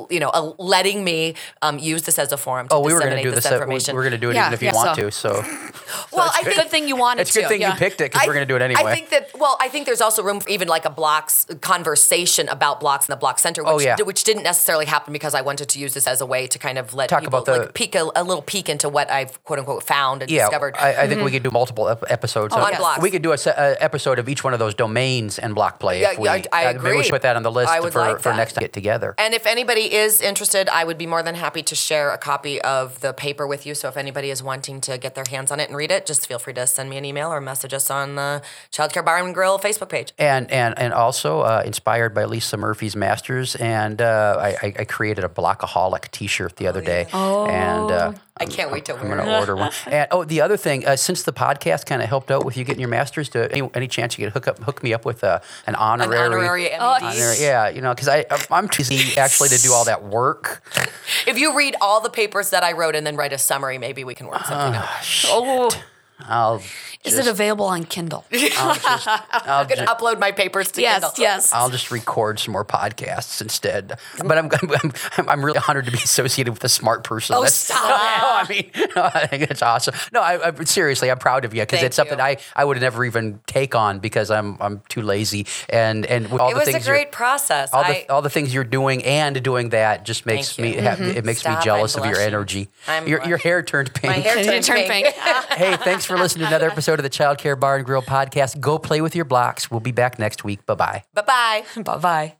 you 0.10 0.20
know, 0.20 0.30
uh, 0.30 0.54
letting 0.58 1.04
me 1.04 1.36
um, 1.62 1.80
use 1.80 2.04
this 2.04 2.18
as 2.20 2.32
a 2.32 2.38
forum 2.38 2.68
to 2.70 2.76
Oh, 2.76 2.80
we 2.82 2.94
were 2.94 3.00
going 3.00 3.16
to 3.18 3.22
do 3.24 3.32
this 3.32 3.44
this. 3.44 3.52
uh, 3.52 3.56
we- 3.56 3.62
information. 3.62 3.96
We're 3.96 4.04
going 4.04 4.12
to 4.12 4.18
do 4.18 4.30
it 4.32 4.36
Yeah, 4.36 4.44
even 4.48 4.54
if 4.54 4.62
you 4.62 4.68
yeah, 4.68 4.74
want 4.76 4.96
so- 4.96 5.04
to. 5.04 5.12
So 5.12 5.32
well, 6.12 6.32
I 6.34 6.44
think 6.44 6.56
Good 6.56 6.70
thing 6.70 6.88
you 6.88 6.96
wanted 6.96 7.22
it's 7.22 7.32
a 7.32 7.34
good 7.34 7.42
to. 7.44 7.48
thing 7.50 7.62
yeah. 7.62 7.74
you 7.74 7.80
picked 7.80 8.02
it 8.02 8.12
because 8.12 8.28
we're 8.28 8.34
going 8.34 8.48
to 8.48 8.52
do 8.52 8.56
it 8.56 8.62
anyway. 8.62 8.82
I 8.84 8.94
think 8.96 9.10
that 9.10 9.30
well, 9.38 9.58
I 9.62 9.70
think 9.70 9.86
there's 9.86 10.02
also 10.02 10.24
room 10.24 10.40
for 10.40 10.50
even 10.50 10.68
like 10.68 10.86
a 10.86 10.90
blocks 10.90 11.46
conversation 11.62 12.50
about 12.50 12.80
blocks 12.80 13.08
in 13.08 13.12
the 13.14 13.16
block 13.18 13.40
center, 13.40 13.64
which, 13.64 13.72
Oh, 13.74 13.80
yeah. 13.80 13.96
which 14.04 14.24
didn't 14.24 14.44
necessarily 14.44 14.86
happen 14.86 15.14
because 15.14 15.34
I 15.34 15.42
wanted 15.42 15.70
to 15.70 15.80
use 15.80 15.94
this 15.94 16.08
as 16.08 16.22
a 16.22 16.26
way 16.26 16.48
to 16.48 16.60
kind 16.60 16.78
of 16.78 16.94
let 16.94 17.10
Talk 17.10 17.22
people 17.22 17.40
about 17.40 17.46
the- 17.46 17.60
like 17.66 17.74
peek 17.74 17.96
a, 17.96 18.10
a 18.16 18.24
little 18.24 18.42
peek 18.42 18.68
into 18.70 18.90
what 18.90 19.09
I've 19.10 19.44
quote 19.44 19.60
unquote 19.60 19.84
found 19.84 20.22
and 20.22 20.32
yeah, 20.32 20.44
discovered. 20.46 20.76
I, 20.78 21.04
I 21.04 21.08
think 21.08 21.24
we 21.24 21.32
could 21.32 21.44
do 21.44 21.52
multiple 21.52 21.90
ep- 21.90 22.04
episodes. 22.10 22.54
Oh, 22.54 22.60
So 22.60 22.64
on 22.66 22.76
blocks. 22.78 23.02
We 23.02 23.12
could 23.12 23.22
do 23.22 23.32
a, 23.32 23.38
se- 23.38 23.54
a 23.58 23.76
episode 23.84 24.20
of 24.20 24.30
each 24.30 24.44
one 24.44 24.54
of 24.54 24.60
those 24.60 24.74
domains 24.76 25.40
and 25.40 25.56
block 25.56 25.80
play. 25.80 26.02
Yeah, 26.02 26.12
if 26.14 26.20
we, 26.20 26.26
yeah, 26.26 26.34
I- 26.34 26.46
I 26.54 26.66
uh, 26.76 26.82
Maybe 26.82 26.98
we 26.98 27.04
should 27.04 27.12
put 27.12 27.22
that 27.24 27.36
on 27.36 27.44
the 27.44 27.52
list 27.52 27.72
for, 27.74 27.92
like 28.00 28.20
for 28.22 28.34
next 28.34 28.54
time 28.54 28.62
get 28.62 28.74
together. 28.74 29.16
And 29.18 29.34
if 29.34 29.46
anybody 29.46 29.94
is 29.94 30.22
interested, 30.22 30.70
I 30.70 30.84
would 30.84 30.98
be 30.98 31.06
more 31.08 31.24
than 31.24 31.36
happy 31.36 31.64
to 31.64 31.76
share 31.76 32.12
a 32.12 32.18
copy 32.18 32.62
of 32.62 33.00
the 33.02 33.14
paper 33.14 33.46
with 33.48 33.66
you. 33.66 33.76
So 33.76 33.88
if 33.88 33.98
anybody 33.98 34.30
is 34.30 34.42
wanting 34.44 34.82
to 34.82 34.98
get 34.98 35.16
their 35.16 35.26
hands 35.30 35.52
on 35.52 35.60
it 35.60 35.68
and 35.70 35.76
read 35.78 35.92
it, 35.92 36.06
just 36.06 36.28
feel 36.28 36.40
free 36.40 36.54
to 36.54 36.66
send 36.68 36.90
me 36.90 36.98
an 36.98 37.06
email 37.06 37.30
or 37.30 37.42
message 37.42 37.74
us 37.74 37.90
on 37.90 38.16
the 38.16 38.42
Childcare 38.72 39.04
Bar 39.04 39.18
and 39.24 39.34
Grill 39.34 39.60
Facebook 39.60 39.90
page. 39.90 40.14
And 40.18 40.50
and 40.52 40.78
and 40.78 40.94
also 40.94 41.42
uh, 41.42 41.64
inspired 41.66 42.14
by 42.14 42.26
Lisa 42.26 42.58
Murphy's 42.58 42.96
Masters, 42.96 43.56
and 43.56 44.02
uh, 44.02 44.38
I, 44.40 44.50
I- 44.68 44.74
I 44.80 44.84
created 44.86 45.24
a 45.24 45.30
Blockaholic 45.30 46.12
T-shirt 46.12 46.56
the 46.58 46.68
other 46.68 46.82
day. 46.82 47.08
Oh, 47.12 47.46
and 47.48 47.92
uh, 47.92 48.14
I 48.40 48.46
can't 48.46 48.72
wait 48.72 48.86
to 48.86 48.96
I'm 48.96 49.08
going 49.08 49.18
to 49.18 49.40
order 49.40 49.56
one. 49.56 49.72
And 49.88 50.08
oh, 50.12 50.24
the 50.24 50.42
other 50.42 50.58
thing, 50.58 50.86
uh, 50.86 50.96
since 50.96 51.24
the 51.24 51.34
podcast 51.34 51.86
kind 51.86 52.02
of 52.02 52.08
helped 52.08 52.32
out 52.32 52.46
with 52.46 52.58
you 52.58 52.64
getting 52.64 52.80
your 52.80 52.90
Masters, 52.90 53.30
to 53.30 53.52
any, 53.52 53.70
any 53.74 53.88
chance 53.88 54.18
you 54.18 54.26
could 54.26 54.34
hook 54.34 54.48
up 54.48 54.60
hook 54.60 54.84
me 54.84 54.94
up 54.94 55.06
with 55.06 55.24
uh, 55.24 55.40
an 55.68 55.76
An 55.76 55.76
honorary. 55.76 56.26
honorary 56.26 56.70
yeah, 57.42 57.70
you 57.70 57.82
know, 57.82 57.94
because 57.94 58.08
I 58.08 58.26
I'm 58.52 58.68
too 58.70 58.84
busy 58.84 59.18
actually 59.18 59.50
to 59.50 59.58
do 59.62 59.74
all 59.74 59.86
that 59.86 60.04
work. 60.04 60.64
If 61.28 61.38
you 61.38 61.56
read 61.56 61.76
all 61.82 62.02
the 62.02 62.10
papers 62.10 62.50
that 62.52 62.64
I 62.64 62.74
wrote 62.74 62.96
and 62.96 63.06
then 63.06 63.16
write 63.16 63.34
a 63.34 63.38
summary, 63.38 63.78
maybe 63.78 64.04
we 64.04 64.16
can 64.16 64.28
work 64.28 64.46
something 64.46 64.76
out. 64.76 64.90
Oh, 65.28 65.70
I'll 66.22 66.62
is 67.06 67.18
it 67.18 67.28
available 67.28 67.66
on 67.66 67.86
Kindle? 67.86 68.26
I'll 68.32 68.76
just, 68.76 69.08
I'll 69.08 69.22
I'm 69.32 69.68
gonna 69.68 69.86
just, 69.86 69.88
upload 69.98 70.20
my 70.20 70.32
papers 70.34 70.70
to 70.74 70.82
yes, 70.82 71.02
Kindle. 71.02 71.14
yes. 71.18 71.54
I'll 71.54 71.70
just 71.70 71.92
record 71.92 72.40
some 72.40 72.52
more 72.52 72.66
podcasts 72.66 73.42
instead. 73.42 73.98
But 74.24 74.38
I'm, 74.38 74.50
I'm, 74.52 74.92
I'm, 75.18 75.30
I'm 75.30 75.46
really 75.46 75.60
honored 75.68 75.86
to 75.86 75.92
be 75.92 75.98
associated 75.98 76.52
with 76.52 76.64
a 76.66 76.70
smart 76.70 77.04
person. 77.06 77.36
Oh, 77.36 77.40
That's- 77.42 77.56
stop. 77.56 77.80
No, 77.80 77.88
I 77.90 78.46
mean, 78.50 78.70
no, 78.96 79.04
I 79.14 79.28
think 79.28 79.44
it's 79.50 79.62
awesome. 79.62 79.96
No, 80.12 80.22
I, 80.22 80.50
I, 80.50 80.64
seriously, 80.66 81.10
I'm 81.10 81.20
proud 81.20 81.46
of 81.46 81.54
you 81.54 81.62
because 81.62 81.82
it's 81.84 81.96
something 81.96 82.18
you. 82.18 82.24
I, 82.24 82.38
I 82.56 82.66
would 82.66 82.80
never 82.82 83.06
even 83.06 83.40
take 83.48 83.74
on 83.76 84.00
because 84.00 84.30
I'm 84.30 84.58
I'm 84.62 84.82
too 84.90 85.02
lazy. 85.02 85.48
And 85.70 86.06
and 86.06 86.30
with 86.30 86.42
all 86.42 86.50
It 86.50 86.54
the 86.56 86.60
was 86.60 86.68
a 86.68 86.72
things 86.74 86.86
you're- 86.86 86.98
great 87.00 87.12
process. 87.14 87.74
all 87.74 87.84
I, 87.84 88.06
the 88.06 88.14
all 88.14 88.22
the 88.22 88.30
things 88.30 88.54
you're 88.54 88.64
doing 88.66 89.04
and 89.06 89.42
doing 89.42 89.70
that 89.70 90.04
just 90.04 90.26
makes 90.26 90.56
Thank 90.56 90.70
me 90.70 90.76
you. 90.76 90.82
ha- 90.90 90.96
mm-hmm. 90.96 91.18
it 91.18 91.24
makes 91.24 91.40
Stop, 91.40 91.52
me 91.52 91.56
I'm 91.58 91.64
jealous 91.64 91.96
of 91.96 92.06
your 92.06 92.18
energy. 92.20 92.68
I'm 92.88 93.08
your 93.08 93.26
your 93.26 93.38
hair 93.38 93.64
turned 93.64 93.94
pink. 93.94 94.12
my 94.14 94.20
hair 94.20 94.38
It 94.38 94.46
turned 94.46 94.66
turned 94.66 94.88
pink. 94.88 95.08
hey, 95.08 95.78
thanks 95.78 96.09
for 96.10 96.18
listening 96.18 96.44
to 96.44 96.48
another 96.48 96.70
episode 96.72 97.00
of 97.00 97.04
the 97.04 97.10
Child 97.10 97.38
Care 97.38 97.56
Bar 97.56 97.78
and 97.78 97.86
Grill 97.86 98.02
podcast. 98.02 98.60
Go 98.60 98.78
play 98.78 99.02
with 99.02 99.16
your 99.16 99.26
blocks. 99.26 99.72
We'll 99.72 99.80
be 99.80 99.92
back 99.92 100.20
next 100.20 100.44
week. 100.44 100.66
Bye 100.66 100.76
bye. 100.76 101.04
bye 101.14 101.22
bye. 101.22 101.64
bye 101.84 101.98
bye. 101.98 102.36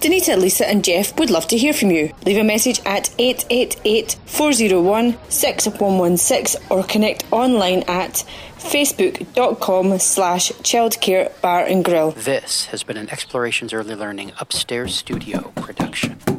Danita, 0.00 0.38
Lisa, 0.40 0.68
and 0.68 0.84
Jeff 0.84 1.18
would 1.18 1.28
love 1.28 1.48
to 1.48 1.58
hear 1.58 1.72
from 1.72 1.90
you. 1.90 2.12
Leave 2.24 2.38
a 2.38 2.44
message 2.44 2.80
at 2.86 3.12
888 3.18 4.16
401 4.26 5.18
6116 5.28 6.62
or 6.70 6.84
connect 6.84 7.24
online 7.32 7.82
at 7.88 8.24
facebook.com 8.58 9.98
slash 9.98 10.52
childcare 10.62 11.40
bar 11.40 11.64
and 11.64 11.84
grill. 11.84 12.12
This 12.12 12.66
has 12.66 12.84
been 12.84 12.96
an 12.96 13.10
Explorations 13.10 13.72
Early 13.72 13.96
Learning 13.96 14.30
Upstairs 14.38 14.94
Studio 14.94 15.52
production. 15.56 16.37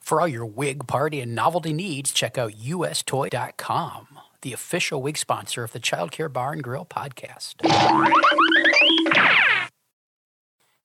For 0.00 0.20
all 0.20 0.28
your 0.28 0.46
wig, 0.46 0.86
party, 0.86 1.20
and 1.20 1.34
novelty 1.34 1.72
needs, 1.72 2.12
check 2.12 2.38
out 2.38 2.52
ustoy.com. 2.52 4.06
the 4.42 4.52
official 4.52 5.02
wig 5.02 5.18
sponsor 5.18 5.64
of 5.64 5.72
the 5.72 5.80
Child 5.80 6.12
Care 6.12 6.28
Bar 6.28 6.52
and 6.52 6.62
Grill 6.62 6.84
podcast. 6.84 7.56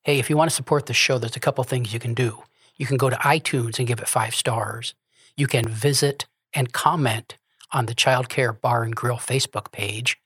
Hey, 0.04 0.20
if 0.20 0.30
you 0.30 0.36
want 0.36 0.50
to 0.50 0.56
support 0.56 0.88
the 0.88 0.94
show, 0.94 1.18
there's 1.18 1.36
a 1.36 1.40
couple 1.40 1.64
things 1.64 1.94
you 1.94 2.00
can 2.00 2.14
do. 2.14 2.44
You 2.76 2.86
can 2.86 2.98
go 2.98 3.10
to 3.10 3.16
iTunes 3.18 3.80
and 3.80 3.88
give 3.88 4.00
it 4.00 4.08
five 4.08 4.36
stars. 4.36 4.96
You 5.38 5.48
can 5.48 5.68
visit 5.68 6.26
and 6.54 6.74
comment 6.74 7.38
on 7.72 7.86
the 7.86 7.96
Child 7.96 8.28
Care 8.28 8.52
Bar 8.54 8.84
and 8.84 8.96
Grill 8.96 9.18
Facebook 9.18 9.72
page. 9.72 10.18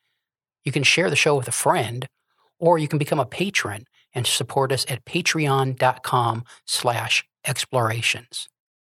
You 0.64 0.72
can 0.72 0.84
share 0.84 1.10
the 1.10 1.16
show 1.16 1.36
with 1.36 1.48
a 1.48 1.52
friend, 1.52 2.08
or 2.60 2.78
you 2.80 2.88
can 2.88 2.98
become 2.98 3.20
a 3.20 3.26
patron 3.26 3.86
and 4.18 4.28
support 4.28 4.72
us 4.74 4.86
at 4.90 5.06
patreon.com 5.06 6.44
slash 6.66 7.24
explorations. 7.46 8.50